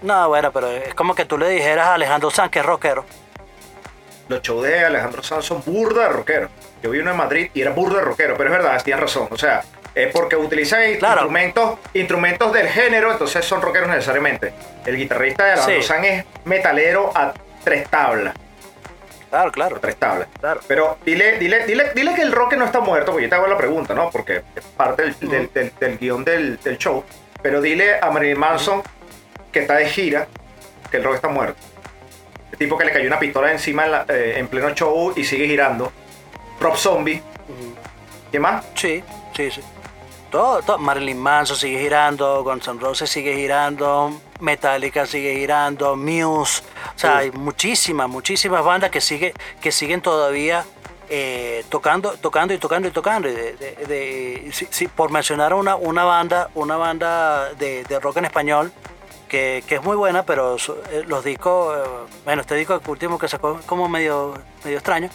No, 0.00 0.28
bueno, 0.28 0.50
pero 0.50 0.70
es 0.70 0.94
como 0.94 1.14
que 1.14 1.26
tú 1.26 1.36
le 1.36 1.48
dijeras 1.50 1.88
a 1.88 1.94
Alejandro 1.94 2.30
Sanz 2.30 2.50
que 2.50 2.60
es 2.60 2.64
rockero. 2.66 3.04
Los 4.28 4.40
shows 4.40 4.64
de 4.64 4.82
Alejandro 4.84 5.22
Sanz 5.22 5.44
son 5.44 5.62
burda 5.64 6.04
de 6.04 6.08
rockero. 6.08 6.48
Yo 6.84 6.90
vi 6.90 6.98
uno 6.98 7.12
en 7.12 7.16
Madrid 7.16 7.48
y 7.54 7.62
era 7.62 7.70
burda 7.70 7.96
de 8.00 8.04
rockero, 8.04 8.36
pero 8.36 8.50
es 8.52 8.56
verdad, 8.58 8.82
tienes 8.84 9.00
razón. 9.00 9.26
O 9.30 9.38
sea, 9.38 9.62
es 9.94 10.12
porque 10.12 10.36
utilizan 10.36 10.82
Claro. 10.98 11.22
instrumentos, 11.22 11.78
instrumentos 11.94 12.52
del 12.52 12.68
género, 12.68 13.10
entonces 13.12 13.42
son 13.42 13.62
rockeros 13.62 13.88
necesariamente. 13.88 14.52
El 14.84 14.98
guitarrista 14.98 15.46
de 15.46 15.52
Alejandro 15.52 15.80
Sí. 15.80 15.88
Sanz 15.88 16.06
es 16.06 16.24
metalero 16.44 17.10
a 17.14 17.32
tres 17.64 17.88
tablas. 17.88 18.34
Claro, 19.30 19.50
claro. 19.50 19.76
a 19.76 19.80
tres 19.80 19.96
tablas. 19.96 20.28
Claro. 20.38 20.60
Pero 20.68 20.98
dile, 21.06 21.38
dile, 21.38 21.64
dile, 21.64 21.90
dile 21.94 22.14
que 22.14 22.20
el 22.20 22.32
rock 22.32 22.52
no 22.52 22.66
está 22.66 22.80
muerto, 22.80 23.12
porque 23.12 23.24
yo 23.24 23.28
te 23.30 23.34
hago 23.36 23.46
la 23.46 23.56
pregunta, 23.56 23.94
¿no? 23.94 24.10
Porque 24.10 24.42
es 24.54 24.64
parte 24.76 25.04
del, 25.04 25.18
del, 25.20 25.50
del- 25.54 25.72
del 25.80 25.98
guion 25.98 26.22
del, 26.22 26.60
del 26.60 26.76
show. 26.76 27.02
Pero 27.42 27.62
dile 27.62 27.98
a 27.98 28.10
Marilyn 28.10 28.38
Manson 28.38 28.82
que 29.50 29.60
está 29.60 29.76
de 29.76 29.86
gira 29.88 30.26
que 30.90 30.98
el 30.98 31.04
rock 31.04 31.14
está 31.14 31.28
muerto. 31.28 31.56
El 32.52 32.58
tipo 32.58 32.76
que 32.76 32.84
le 32.84 32.92
cayó 32.92 33.06
una 33.06 33.18
pistola 33.18 33.50
encima 33.50 33.86
en, 33.86 33.90
la- 33.90 34.04
eh, 34.06 34.34
en 34.36 34.48
pleno 34.48 34.68
show 34.74 35.14
y 35.16 35.24
sigue 35.24 35.46
girando. 35.46 35.90
Rob 36.60 36.76
Zombie. 36.76 37.22
¿Qué 38.30 38.38
más? 38.40 38.64
Sí, 38.74 39.02
sí, 39.36 39.50
sí. 39.50 39.60
Todo, 40.30 40.62
todo. 40.62 40.78
Marilyn 40.78 41.18
Manson 41.18 41.56
sigue 41.56 41.78
girando, 41.78 42.42
Guns 42.42 42.66
N' 42.66 42.80
Roses 42.80 43.08
sigue 43.08 43.36
girando, 43.36 44.10
Metallica 44.40 45.06
sigue 45.06 45.36
girando, 45.36 45.94
Muse. 45.94 46.62
O 46.96 46.98
sea, 46.98 47.18
hay 47.18 47.30
muchísimas, 47.30 48.08
muchísimas 48.08 48.64
bandas 48.64 48.90
que, 48.90 49.00
sigue, 49.00 49.32
que 49.60 49.70
siguen 49.70 50.00
todavía 50.00 50.64
eh, 51.08 51.64
tocando, 51.68 52.12
tocando 52.14 52.52
y 52.52 52.58
tocando 52.58 52.88
y 52.88 52.90
tocando. 52.90 53.28
De- 53.28 53.52
de- 53.54 54.50
sí, 54.70 54.88
por 54.88 55.12
mencionar 55.12 55.54
una, 55.54 55.76
una 55.76 56.02
banda, 56.02 56.50
una 56.56 56.76
banda 56.76 57.50
de, 57.54 57.84
de 57.84 58.00
rock 58.00 58.16
en 58.16 58.24
español 58.24 58.72
que, 59.28 59.62
que 59.68 59.76
es 59.76 59.82
muy 59.84 59.96
buena, 59.96 60.24
pero 60.24 60.56
eh, 60.56 61.04
los 61.06 61.22
discos, 61.24 61.76
eh, 61.76 61.88
bueno, 62.24 62.40
este 62.42 62.56
disco 62.56 62.80
último 62.88 63.18
que 63.20 63.28
sacó 63.28 63.58
es 63.60 63.66
como 63.66 63.88
medio, 63.88 64.34
medio 64.64 64.78
extraño, 64.78 65.10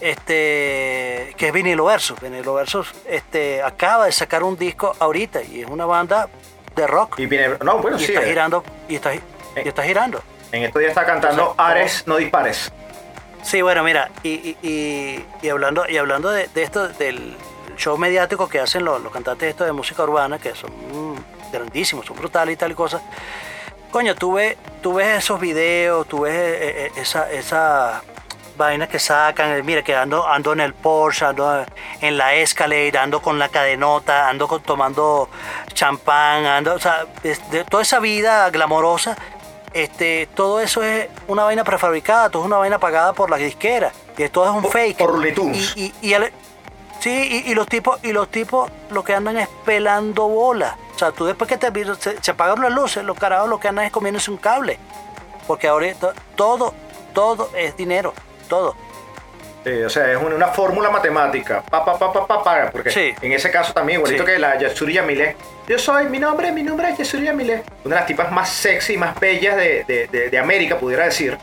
este, 0.00 1.34
que 1.36 1.48
es 1.48 1.52
Vinilo 1.52 1.84
Versus. 1.84 2.20
Vinilo 2.20 2.54
Versus 2.54 2.88
este, 3.08 3.62
acaba 3.62 4.06
de 4.06 4.12
sacar 4.12 4.42
un 4.42 4.56
disco 4.56 4.94
ahorita 4.98 5.42
y 5.42 5.62
es 5.62 5.68
una 5.68 5.86
banda 5.86 6.28
de 6.74 6.86
rock. 6.86 7.18
Y 7.18 7.26
viene. 7.26 7.56
No, 7.64 7.78
bueno, 7.78 7.96
Y 7.96 8.00
sí. 8.00 8.12
está 8.12 8.22
eh, 8.24 8.28
girando, 8.28 8.64
y 8.88 8.96
está, 8.96 9.14
y 9.14 9.20
está 9.54 9.82
girando. 9.82 10.22
En 10.52 10.62
estos 10.62 10.80
días 10.80 10.90
está 10.90 11.04
cantando 11.04 11.54
Ares, 11.58 12.04
no 12.06 12.16
dispares. 12.16 12.72
Sí, 13.42 13.62
bueno, 13.62 13.82
mira, 13.84 14.10
y, 14.22 14.56
y- 14.62 15.24
y- 15.42 15.48
hablando, 15.48 15.88
y 15.88 15.96
hablando 15.96 16.30
de, 16.30 16.48
de 16.48 16.62
esto, 16.62 16.88
del 16.88 17.36
show 17.76 17.96
mediático 17.96 18.48
que 18.48 18.58
hacen 18.58 18.84
los, 18.84 19.00
los 19.02 19.12
cantantes 19.12 19.50
estos 19.50 19.66
de 19.66 19.72
música 19.72 20.02
urbana, 20.02 20.38
que 20.38 20.54
son 20.54 20.70
grandísimos, 21.52 22.06
son 22.06 22.16
brutales 22.16 22.54
y 22.54 22.56
tal 22.56 22.72
y 22.72 22.74
cosas. 22.74 23.02
Coño, 23.90 24.14
tú 24.16 24.34
ves, 24.34 24.56
tú 24.82 24.94
ves 24.94 25.18
esos 25.18 25.38
videos, 25.40 26.06
tú 26.08 26.20
ves 26.22 26.34
eh, 26.34 26.86
eh, 26.86 26.92
esa, 26.96 27.30
esa 27.30 28.02
vainas 28.56 28.88
que 28.88 28.98
sacan, 28.98 29.50
eh, 29.52 29.62
mira 29.62 29.82
que 29.82 29.94
ando, 29.94 30.26
ando 30.26 30.52
en 30.52 30.60
el 30.60 30.72
Porsche, 30.74 31.24
ando 31.26 31.64
en 32.00 32.16
la 32.18 32.34
Escalade, 32.34 32.96
ando 32.98 33.20
con 33.20 33.38
la 33.38 33.48
cadenota, 33.48 34.28
ando 34.28 34.48
con- 34.48 34.62
tomando 34.62 35.28
champán, 35.74 36.46
ando, 36.46 36.74
o 36.74 36.78
sea, 36.78 37.06
de 37.22 37.64
toda 37.64 37.82
esa 37.82 37.98
vida 37.98 38.48
glamorosa, 38.50 39.16
este, 39.72 40.28
todo 40.34 40.60
eso 40.60 40.82
es 40.82 41.08
una 41.28 41.44
vaina 41.44 41.62
prefabricada, 41.64 42.30
todo 42.30 42.42
es 42.42 42.46
una 42.46 42.56
vaina 42.58 42.78
pagada 42.78 43.12
por 43.12 43.28
la 43.30 43.36
disquera, 43.36 43.92
y 44.16 44.28
todo 44.28 44.44
es 44.46 44.50
un 44.50 44.62
Por- 44.62 44.72
fake. 44.72 44.96
por. 44.98 45.26
Y, 45.54 45.72
y- 45.76 45.94
y 46.00 46.12
el- 46.14 46.32
sí, 47.00 47.42
y, 47.46 47.50
y 47.50 47.54
los 47.54 47.66
tipos, 47.66 47.98
y 48.02 48.12
los 48.12 48.28
tipos 48.30 48.70
lo 48.90 49.04
que 49.04 49.14
andan 49.14 49.36
es 49.36 49.48
pelando 49.64 50.28
bolas. 50.28 50.74
O 50.94 50.98
sea, 50.98 51.12
tú 51.12 51.26
después 51.26 51.46
que 51.46 51.58
te 51.58 51.70
se, 51.96 52.22
se 52.22 52.30
apagaron 52.30 52.62
las 52.62 52.72
luces, 52.72 53.04
los 53.04 53.18
carajos 53.18 53.50
lo 53.50 53.60
que 53.60 53.68
andan 53.68 53.84
es 53.84 53.92
comiéndose 53.92 54.30
un 54.30 54.38
cable. 54.38 54.78
Porque 55.46 55.68
ahora 55.68 55.92
to- 55.94 56.14
todo, 56.36 56.72
todo 57.12 57.50
es 57.54 57.76
dinero, 57.76 58.14
todo. 58.46 58.74
Sí, 59.64 59.82
o 59.82 59.90
sea, 59.90 60.10
es 60.12 60.16
una, 60.16 60.36
una 60.36 60.46
fórmula 60.48 60.90
matemática. 60.90 61.60
Pa, 61.62 61.84
pa, 61.84 61.98
pa, 61.98 62.12
pa, 62.12 62.26
pa, 62.26 62.42
pa, 62.44 62.70
porque 62.70 62.90
Sí. 62.90 63.12
en 63.20 63.32
ese 63.32 63.50
caso 63.50 63.72
también, 63.72 63.98
igualito 63.98 64.24
Sí. 64.24 64.32
que 64.32 64.38
la 64.38 64.56
Yasuri 64.58 64.92
Yamile. 64.94 65.36
Yo 65.66 65.76
soy, 65.78 66.06
mi 66.06 66.20
nombre, 66.20 66.52
mi 66.52 66.62
nombre 66.62 66.90
es 66.90 66.98
Yasuri 66.98 67.24
Yamile. 67.24 67.64
Una 67.84 67.96
de 67.96 68.00
las 68.00 68.06
tipas 68.06 68.30
más 68.30 68.48
sexy 68.48 68.94
y 68.94 68.96
más 68.96 69.18
bellas 69.18 69.56
de, 69.56 69.82
de- 69.84 70.06
de- 70.06 70.30
de 70.30 70.38
América, 70.38 70.76
pudiera 70.78 71.04
decir. 71.04 71.36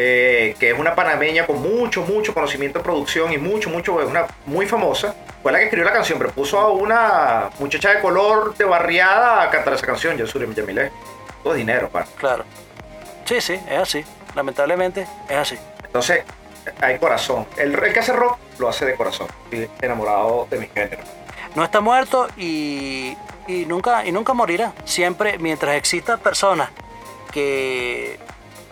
eh, 0.00 0.54
que 0.60 0.70
es 0.70 0.78
una 0.78 0.94
panameña 0.94 1.44
con 1.44 1.60
mucho, 1.60 2.02
mucho 2.02 2.32
conocimiento 2.32 2.78
de 2.78 2.84
producción 2.84 3.32
y 3.32 3.38
mucho, 3.38 3.68
mucho, 3.68 4.00
es 4.00 4.06
una 4.06 4.26
muy 4.46 4.64
famosa. 4.64 5.12
Fue 5.42 5.50
la 5.50 5.58
que 5.58 5.64
escribió 5.64 5.86
la 5.86 5.92
canción, 5.92 6.20
pero 6.20 6.30
puso 6.30 6.56
a 6.60 6.70
una 6.70 7.50
muchacha 7.58 7.92
de 7.94 8.00
color 8.00 8.56
de 8.56 8.64
barriada 8.64 9.42
a 9.42 9.50
cantar 9.50 9.74
esa 9.74 9.84
canción, 9.84 10.16
Yasuri 10.16 10.46
Yamile. 10.54 10.92
Todo 11.42 11.54
es 11.54 11.58
dinero, 11.58 11.88
pa. 11.88 12.04
Claro. 12.16 12.44
Sí, 13.24 13.40
sí, 13.40 13.54
es 13.68 13.76
así. 13.80 14.04
Lamentablemente 14.36 15.04
es 15.28 15.36
así. 15.36 15.58
Entonces, 15.84 16.22
hay 16.80 16.98
corazón. 16.98 17.46
El, 17.56 17.74
el 17.74 17.92
que 17.92 18.00
hace 18.00 18.12
rock 18.12 18.38
lo 18.58 18.68
hace 18.68 18.84
de 18.86 18.94
corazón. 18.94 19.28
Estoy 19.50 19.68
enamorado 19.80 20.46
de 20.50 20.58
mi 20.58 20.66
género. 20.68 21.02
No 21.54 21.64
está 21.64 21.80
muerto 21.80 22.28
y, 22.36 23.16
nunca, 23.66 24.04
y 24.06 24.12
nunca 24.12 24.32
morirá. 24.34 24.72
Siempre, 24.84 25.38
mientras 25.38 25.74
existan 25.76 26.18
personas 26.20 26.70
que, 27.32 28.18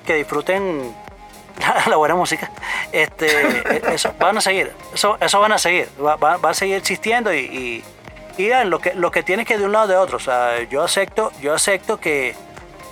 que 0.05 0.15
disfruten 0.15 0.95
la, 1.89 1.97
buena 1.97 2.15
música, 2.15 2.51
este, 2.93 3.93
eso, 3.95 4.13
van 4.19 4.37
a 4.39 4.41
seguir. 4.41 4.73
Eso, 4.93 5.17
eso 5.21 5.41
van 5.41 5.53
a 5.53 5.59
seguir. 5.59 5.89
Va, 6.05 6.17
va- 6.17 6.39
a 6.51 6.55
seguir 6.55 6.77
existiendo 6.77 7.33
y, 7.33 7.39
y, 8.39 8.43
y 8.43 8.51
lo 8.65 8.79
que, 8.79 8.95
lo 8.95 9.11
que 9.11 9.23
tienes 9.23 9.47
que 9.47 9.57
de 9.59 9.65
un 9.65 9.73
lado 9.73 9.87
de 9.89 9.97
otro. 9.97 10.19
O 10.19 10.21
sea, 10.21 10.63
yo 10.65 10.83
acepto, 10.83 11.33
yo 11.41 11.55
acepto 11.55 11.99
que, 11.99 12.35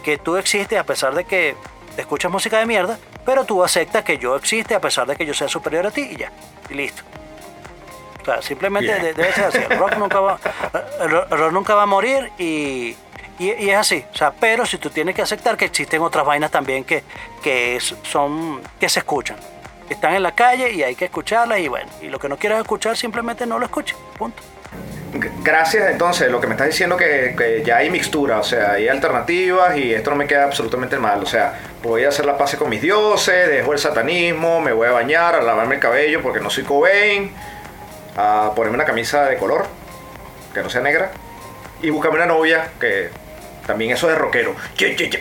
que 0.03 0.17
tú 0.19 0.37
existes 0.37 0.79
a 0.79 0.85
pesar 0.85 1.15
de 1.15 1.25
que 1.25 1.55
escuchas 1.97 2.31
música 2.33 2.59
de 2.59 2.67
mierda, 2.67 2.99
pero 3.25 3.45
tú 3.45 3.63
aceptas 3.65 4.05
que 4.05 4.19
yo 4.19 4.37
existe 4.37 4.75
a 4.75 4.81
pesar 4.81 5.07
de 5.07 5.17
que 5.17 5.25
yo 5.27 5.35
sea 5.35 5.49
superior 5.49 5.87
a 5.87 5.91
ti 5.91 6.03
y 6.13 6.17
ya. 6.17 6.31
Y 6.71 6.75
listo. 6.75 7.03
O 8.23 8.25
sea, 8.25 8.41
simplemente 8.43 8.93
debe 9.15 9.33
ser 9.33 9.45
así. 9.45 9.59
El 9.69 9.79
rock 9.79 9.97
nunca 9.99 10.21
va, 10.21 10.39
el 11.01 11.11
rock 11.11 11.53
nunca 11.53 11.75
va 11.75 11.83
a 11.83 11.87
morir 11.87 12.31
y, 12.39 12.97
y- 13.39 13.53
y 13.59 13.71
es 13.71 13.77
así. 13.77 14.05
O 14.13 14.17
sea, 14.17 14.33
pero 14.33 14.65
si 14.65 14.79
tú 14.79 14.89
tienes 14.91 15.15
que 15.15 15.23
aceptar 15.23 15.57
que 15.57 15.67
existen 15.67 16.01
otras 16.03 16.25
vainas 16.25 16.51
también 16.51 16.85
que, 16.85 17.05
que 17.43 17.79
son 17.81 18.63
que 18.81 18.89
se 18.89 19.01
escuchan. 19.01 19.37
Están 19.91 20.15
en 20.15 20.23
la 20.23 20.33
calle 20.35 20.73
y 20.73 20.83
hay 20.83 20.95
que 20.95 21.05
escucharlas 21.05 21.59
y 21.59 21.69
bueno, 21.69 21.91
y 22.01 22.09
lo 22.09 22.19
que 22.19 22.27
no 22.31 22.39
quieras 22.39 22.61
escuchar 22.61 22.97
simplemente 22.97 23.45
no 23.45 23.59
lo 23.59 23.67
escuches. 23.67 23.97
Punto. 24.17 24.43
Gracias 25.43 25.91
entonces, 25.91 26.31
lo 26.31 26.41
que 26.41 26.47
me 26.47 26.55
estás 26.55 26.67
diciendo 26.67 26.97
que, 26.97 27.35
que 27.37 27.63
ya 27.65 27.79
hay 27.79 27.91
mixtura, 27.91 28.39
o 28.39 28.43
sea, 28.43 28.73
hay 28.73 28.89
alternativas 28.89 29.77
y 29.77 29.95
esto 29.95 30.11
no 30.11 30.17
me 30.17 30.27
queda 30.27 30.45
absolutamente 30.45 30.99
mal. 30.99 31.23
O 31.23 31.27
sea, 31.27 31.55
voy 31.83 32.05
a 32.05 32.09
hacer 32.09 32.27
la 32.27 32.37
paz 32.37 32.57
con 32.57 32.69
mis 32.69 32.83
dioses, 32.83 33.49
dejo 33.49 33.73
el 33.73 33.79
satanismo, 33.79 34.61
me 34.61 34.73
voy 34.73 34.89
a 34.89 34.93
bañar, 34.93 35.35
a 35.35 35.43
lavarme 35.43 35.77
el 35.77 35.81
cabello 35.81 36.23
porque 36.23 36.41
no 36.41 36.51
soy 36.51 36.65
Cobain, 36.65 37.33
a 38.17 38.53
ponerme 38.55 38.77
una 38.77 38.85
camisa 38.85 39.25
de 39.27 39.37
color, 39.37 39.67
que 40.53 40.63
no 40.63 40.71
sea 40.71 40.81
negra, 40.81 41.13
y 41.83 41.91
buscarme 41.91 42.17
una 42.17 42.27
novia 42.27 42.71
que 42.81 43.11
también 43.67 43.93
eso 43.93 44.09
de 44.09 44.15
rockero. 44.15 44.55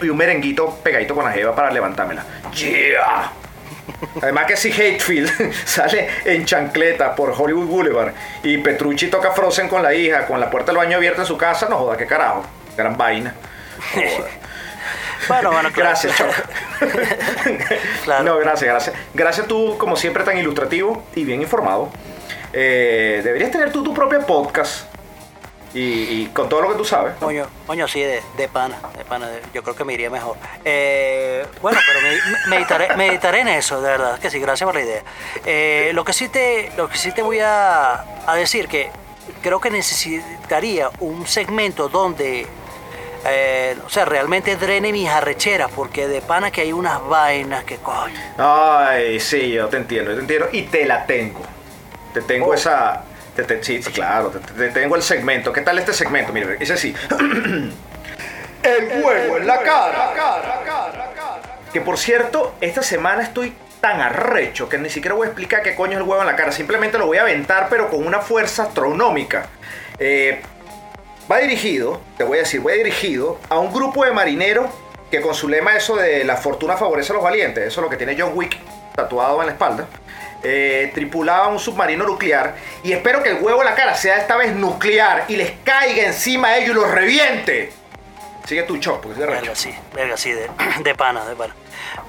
Y 0.02 0.10
un 0.10 0.18
merenguito 0.18 0.80
pegadito 0.84 1.16
con 1.16 1.26
la 1.26 1.32
jeva 1.32 1.56
para 1.56 1.72
levantármela. 1.72 2.24
Yeah. 2.54 3.32
Además 4.22 4.46
que 4.46 4.58
si 4.58 4.72
Hatefield 4.72 5.54
sale 5.66 6.08
en 6.26 6.46
chancleta 6.46 7.16
por 7.16 7.34
Hollywood 7.38 7.68
Boulevard 7.68 8.14
y 8.44 8.58
Petrucci 8.58 9.08
toca 9.08 9.32
Frozen 9.32 9.68
con 9.68 9.84
la 9.84 9.94
hija, 9.94 10.26
con 10.26 10.40
la 10.40 10.50
puerta 10.50 10.72
del 10.72 10.78
baño 10.78 10.98
abierta 10.98 11.22
en 11.22 11.28
su 11.28 11.38
casa, 11.38 11.68
no 11.70 11.78
joda, 11.78 11.98
qué 11.98 12.06
carajo. 12.06 12.44
Gran 12.78 12.98
vaina. 12.98 13.34
Joda. 13.94 14.30
Bueno, 15.26 15.54
bueno, 15.54 15.72
claro. 15.72 15.92
Gracias, 15.92 16.18
Choc. 16.18 16.28
Claro. 18.04 18.24
No, 18.26 18.38
gracias, 18.40 18.70
gracias. 18.70 18.96
Gracias 19.14 19.48
tú, 19.48 19.78
como 19.78 19.96
siempre, 19.96 20.22
tan 20.26 20.38
ilustrativo 20.38 21.06
y 21.16 21.24
bien 21.24 21.42
informado. 21.42 21.90
Eh, 22.52 23.22
deberías 23.24 23.50
tener 23.50 23.72
tú 23.72 23.84
tu 23.84 23.94
propio 23.94 24.20
podcast 24.26 24.93
y, 25.74 25.80
y 26.22 26.30
con 26.34 26.48
todo 26.50 26.62
lo 26.62 26.70
que 26.70 26.76
tú 26.76 26.86
sabes. 26.86 27.16
Coño, 27.20 27.48
coño, 27.66 27.88
sí, 27.88 28.02
de, 28.02 28.22
de 28.38 28.48
pana, 28.48 28.78
de 28.98 29.04
pana, 29.06 29.30
yo 29.54 29.64
creo 29.64 29.76
que 29.76 29.84
me 29.84 29.94
iría 29.94 30.10
mejor. 30.10 30.38
Eh, 30.64 31.46
bueno, 31.62 31.80
pero 31.86 32.00
me- 32.02 32.16
me- 32.32 32.48
meditaré, 32.58 32.96
meditaré 32.96 33.40
en 33.42 33.48
eso, 33.50 33.82
de 33.82 33.90
verdad, 33.90 34.20
que 34.20 34.30
sí, 34.30 34.40
gracias 34.40 34.66
por 34.68 34.76
la 34.76 34.82
idea. 34.82 35.02
Eh, 35.46 35.92
lo, 35.94 36.04
que 36.06 36.14
sí 36.14 36.30
te, 36.30 36.72
lo 36.78 36.88
que 36.90 36.98
sí 36.98 37.12
te 37.12 37.22
voy 37.22 37.40
a, 37.40 38.06
a 38.28 38.36
decir 38.36 38.68
que 38.68 38.90
creo 39.42 39.60
que 39.60 39.70
necesitaría 39.72 40.90
un 41.00 41.26
segmento 41.26 41.90
donde, 41.90 42.46
eh, 43.26 43.76
o 43.86 43.90
sea, 43.90 44.06
realmente 44.06 44.56
drene 44.58 44.92
mis 44.92 45.10
arrecheras, 45.10 45.72
porque 45.76 46.08
de 46.08 46.22
pana 46.22 46.52
que 46.52 46.62
hay 46.62 46.74
unas 46.74 47.06
vainas 47.08 47.64
que 47.64 47.78
coño. 47.78 48.20
Ay, 48.38 49.20
sí, 49.20 49.52
yo 49.52 49.68
te 49.70 49.78
entiendo, 49.78 50.12
yo 50.12 50.18
te 50.18 50.22
entiendo 50.22 50.50
y 50.52 50.64
te 50.64 50.86
la 50.86 51.06
tengo. 51.06 51.42
Te 52.14 52.22
tengo 52.22 52.48
Oh. 52.48 52.54
esa. 52.54 53.06
Sí, 53.62 53.82
sí, 53.82 53.92
claro, 53.92 54.30
te, 54.30 54.40
te 54.40 54.70
tengo 54.70 54.96
el 54.96 55.02
segmento. 55.02 55.52
¿Qué 55.52 55.62
tal 55.62 55.80
este 55.80 55.94
segmento? 55.94 56.34
Mire, 56.34 56.58
dice 56.58 56.74
así: 56.74 56.96
El 58.64 59.04
huevo 59.04 59.38
en 59.38 59.48
la 59.48 59.62
cara. 59.62 60.14
Que 61.72 61.82
por 61.82 61.98
cierto, 61.98 62.56
esta 62.62 62.84
semana 62.84 63.24
estoy 63.24 63.54
tan 63.82 64.00
arrecho 64.00 64.70
que 64.70 64.78
ni 64.78 64.90
siquiera 64.90 65.16
voy 65.16 65.26
a 65.26 65.30
explicar 65.30 65.62
qué 65.62 65.76
coño 65.76 65.94
es 65.94 65.98
el 65.98 66.04
huevo 66.04 66.22
en 66.22 66.28
la 66.28 66.36
cara. 66.36 66.52
Simplemente 66.52 66.98
lo 66.98 67.08
voy 67.08 67.18
a 67.18 67.22
aventar, 67.24 67.68
pero 67.70 67.90
con 67.90 68.06
una 68.06 68.20
fuerza 68.20 68.64
astronómica. 68.64 69.48
Eh, 70.00 70.42
va 71.30 71.40
dirigido, 71.40 72.02
te 72.18 72.24
voy 72.24 72.38
a 72.38 72.42
decir, 72.42 72.66
va 72.66 72.72
dirigido 72.74 73.40
a 73.50 73.60
un 73.60 73.74
grupo 73.74 74.06
de 74.06 74.12
marineros 74.12 74.68
que 75.12 75.22
con 75.22 75.36
su 75.36 75.48
lema 75.48 75.76
eso 75.76 75.96
de 75.96 76.24
la 76.24 76.38
fortuna 76.38 76.76
favorece 76.76 77.12
a 77.12 77.16
los 77.16 77.24
valientes, 77.24 77.68
eso 77.68 77.82
es 77.82 77.84
lo 77.84 77.90
que 77.90 77.98
tiene 77.98 78.16
John 78.18 78.32
Wick 78.34 78.58
tatuado 78.96 79.42
en 79.42 79.48
la 79.48 79.52
espalda, 79.54 79.86
eh, 80.44 80.92
tripulaba 80.94 81.48
un 81.48 81.60
submarino 81.60 82.06
nuclear 82.06 82.56
y 82.84 82.92
espero 82.92 83.24
que 83.24 83.30
el 83.30 83.42
huevo 83.44 83.62
en 83.62 83.66
la 83.66 83.76
cara 83.76 83.96
sea 83.96 84.18
esta 84.18 84.36
vez 84.36 84.54
nuclear 84.56 85.26
y 85.28 85.36
les 85.38 85.54
caiga 85.64 86.04
encima 86.06 86.50
a 86.50 86.58
ellos 86.58 86.72
y 86.72 86.74
los 86.74 86.92
reviente. 86.92 87.72
Sigue 88.46 88.64
tu 88.64 88.76
shock, 88.76 89.02
porque 89.02 89.16
soy. 89.20 89.26
Verga, 89.30 89.56
sí, 89.56 89.74
verga, 89.94 90.18
sí, 90.18 90.32
de, 90.34 90.50
de 90.84 90.96
pana, 90.96 91.24
de 91.26 91.36
pana. 91.36 91.56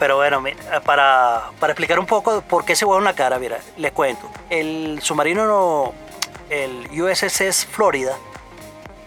Pero 0.01 0.17
bueno, 0.17 0.43
para, 0.85 1.45
para 1.61 1.73
explicar 1.73 1.99
un 2.01 2.07
poco 2.07 2.41
por 2.43 2.65
qué 2.65 2.75
se 2.75 2.85
huevo 2.85 2.99
en 2.99 3.05
la 3.05 3.15
cara, 3.15 3.39
mira, 3.39 3.59
les 3.77 3.93
cuento. 3.93 4.29
El 4.51 4.99
submarino, 5.01 5.47
no- 5.47 5.95
el 6.51 6.89
USS 7.01 7.67
Florida, 7.71 8.17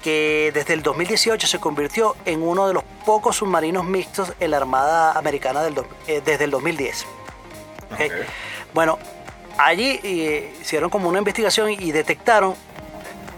que 0.02 0.52
desde 0.54 0.74
el 0.74 0.82
2018 0.84 1.48
se 1.48 1.60
convirtió 1.60 2.16
en 2.26 2.42
uno 2.42 2.68
de 2.68 2.74
los 2.74 2.84
pocos 3.06 3.36
submarinos 3.38 3.84
mixtos 3.84 4.32
en 4.40 4.52
la 4.52 4.58
Armada 4.58 5.12
Americana 5.14 5.62
del, 5.64 5.76
do- 5.76 5.88
eh, 6.08 6.22
desde 6.24 6.46
el 6.46 6.52
2010. 6.52 7.06
¿ok? 7.92 8.00
Ok. 8.00 8.12
Bueno, 8.74 9.00
allí 9.58 10.00
eh, 10.04 10.54
hicieron 10.62 10.90
como 10.90 11.10
una 11.10 11.20
investigación 11.20 11.70
y 11.72 11.92
detectaron 11.92 12.56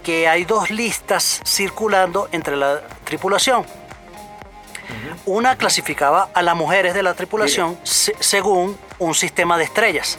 que 0.02 0.28
hay 0.28 0.44
dos 0.44 0.70
listas 0.70 1.40
circulando 1.44 2.28
entre 2.32 2.56
la 2.56 2.80
tripulación. 3.04 3.64
Una 5.26 5.56
clasificaba 5.56 6.30
a 6.34 6.42
las 6.42 6.56
mujeres 6.56 6.94
de 6.94 7.02
la 7.02 7.14
tripulación 7.14 7.78
se- 7.84 8.14
según 8.18 8.76
un 8.98 9.14
sistema 9.14 9.56
de 9.58 9.64
estrellas. 9.64 10.18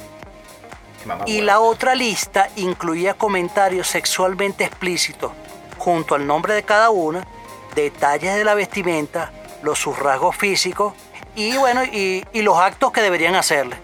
Mamá 1.05 1.23
Y 1.27 1.41
la 1.41 1.59
otra 1.59 1.95
lista 1.95 2.49
incluía 2.55 3.15
comentarios 3.15 3.87
sexualmente 3.87 4.63
explícitos 4.63 5.31
junto 5.77 6.13
al 6.13 6.27
nombre 6.27 6.53
de 6.53 6.61
cada 6.63 6.91
una, 6.91 7.25
detalles 7.73 8.35
de 8.35 8.43
la 8.43 8.53
vestimenta, 8.53 9.31
los 9.63 9.79
sus 9.79 9.97
rasgos 9.97 10.35
físicos 10.35 10.93
y 11.35 11.57
bueno, 11.57 11.83
y, 11.83 12.23
y 12.33 12.41
los 12.43 12.57
actos 12.59 12.91
que 12.91 13.01
deberían 13.01 13.33
hacerle. 13.33 13.77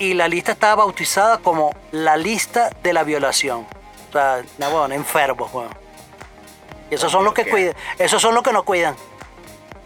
Y 0.00 0.14
la 0.14 0.26
lista 0.28 0.52
estaba 0.52 0.76
bautizada 0.76 1.38
como 1.38 1.76
la 1.92 2.16
lista 2.16 2.70
de 2.82 2.92
la 2.92 3.04
violación. 3.04 3.66
O 4.08 4.12
sea, 4.12 4.42
no, 4.58 4.70
bueno, 4.70 4.94
enfermos, 4.94 5.52
bueno. 5.52 5.70
Y 6.90 6.94
esos 6.94 7.12
son 7.12 7.22
los 7.22 7.34
que 7.34 7.48
cuidan, 7.48 7.74
esos 7.98 8.20
son 8.20 8.34
los 8.34 8.42
que 8.42 8.52
no 8.52 8.64
cuidan. 8.64 8.96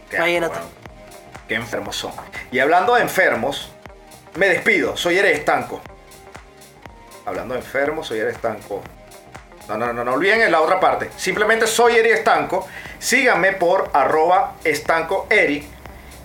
Qué 0.08 0.16
Imagínate. 0.16 0.54
Qué 1.48 1.56
enfermos 1.56 1.96
son. 1.96 2.12
Y 2.50 2.60
hablando 2.60 2.94
de 2.94 3.02
enfermos, 3.02 3.72
me 4.36 4.48
despido. 4.48 4.96
Soy 4.96 5.18
Eres 5.18 5.40
Estanco. 5.40 5.82
Hablando 7.26 7.54
de 7.54 7.60
enfermos, 7.60 8.06
soy 8.06 8.20
Eres 8.20 8.36
Estanco. 8.36 8.82
No, 9.68 9.78
no, 9.78 9.92
no, 9.92 10.04
no 10.04 10.12
olviden 10.12 10.50
la 10.52 10.60
otra 10.60 10.78
parte. 10.78 11.10
Simplemente 11.16 11.66
soy 11.66 11.96
Eric 11.96 12.12
Estanco. 12.12 12.68
Síganme 12.98 13.52
por 13.52 13.90
arroba 13.92 14.54
estanco 14.62 15.26
Eric. 15.30 15.64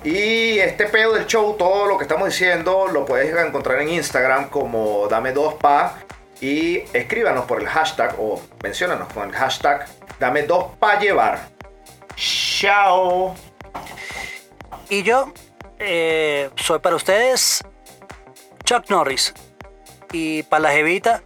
Y 0.03 0.59
este 0.59 0.85
pedo 0.85 1.13
del 1.13 1.25
show, 1.25 1.55
todo 1.57 1.85
lo 1.85 1.97
que 1.97 2.03
estamos 2.03 2.29
diciendo, 2.29 2.87
lo 2.87 3.05
puedes 3.05 3.35
encontrar 3.45 3.81
en 3.81 3.89
Instagram 3.89 4.49
como 4.49 5.07
dame 5.07 5.33
dos 5.33 5.55
pa. 5.55 5.99
Y 6.41 6.83
escríbanos 6.93 7.45
por 7.45 7.59
el 7.59 7.67
hashtag 7.67 8.15
o 8.17 8.41
menciónanos 8.63 9.11
con 9.11 9.27
el 9.27 9.35
hashtag 9.35 9.85
dame 10.19 10.43
dos 10.43 10.67
pa 10.79 10.99
llevar. 10.99 11.49
Chao. 12.15 13.35
Y 14.89 15.03
yo 15.03 15.33
eh, 15.79 16.49
soy 16.55 16.79
para 16.79 16.95
ustedes 16.95 17.61
Chuck 18.63 18.89
Norris. 18.89 19.33
Y 20.11 20.43
para 20.43 20.63
la 20.63 20.71
jevita, 20.71 21.23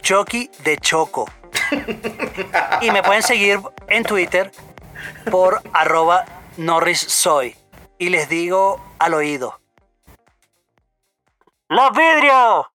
Chucky 0.00 0.50
de 0.64 0.78
Choco. 0.78 1.30
y 2.80 2.90
me 2.90 3.02
pueden 3.02 3.22
seguir 3.22 3.60
en 3.88 4.04
Twitter 4.04 4.50
por 5.30 5.60
arroba 5.72 6.24
Norris 6.56 7.00
Soy. 7.00 7.54
Y 7.98 8.10
les 8.10 8.28
digo 8.28 8.80
al 8.98 9.14
oído. 9.14 9.58
¡Los 11.68 11.90
vidrios! 11.92 12.66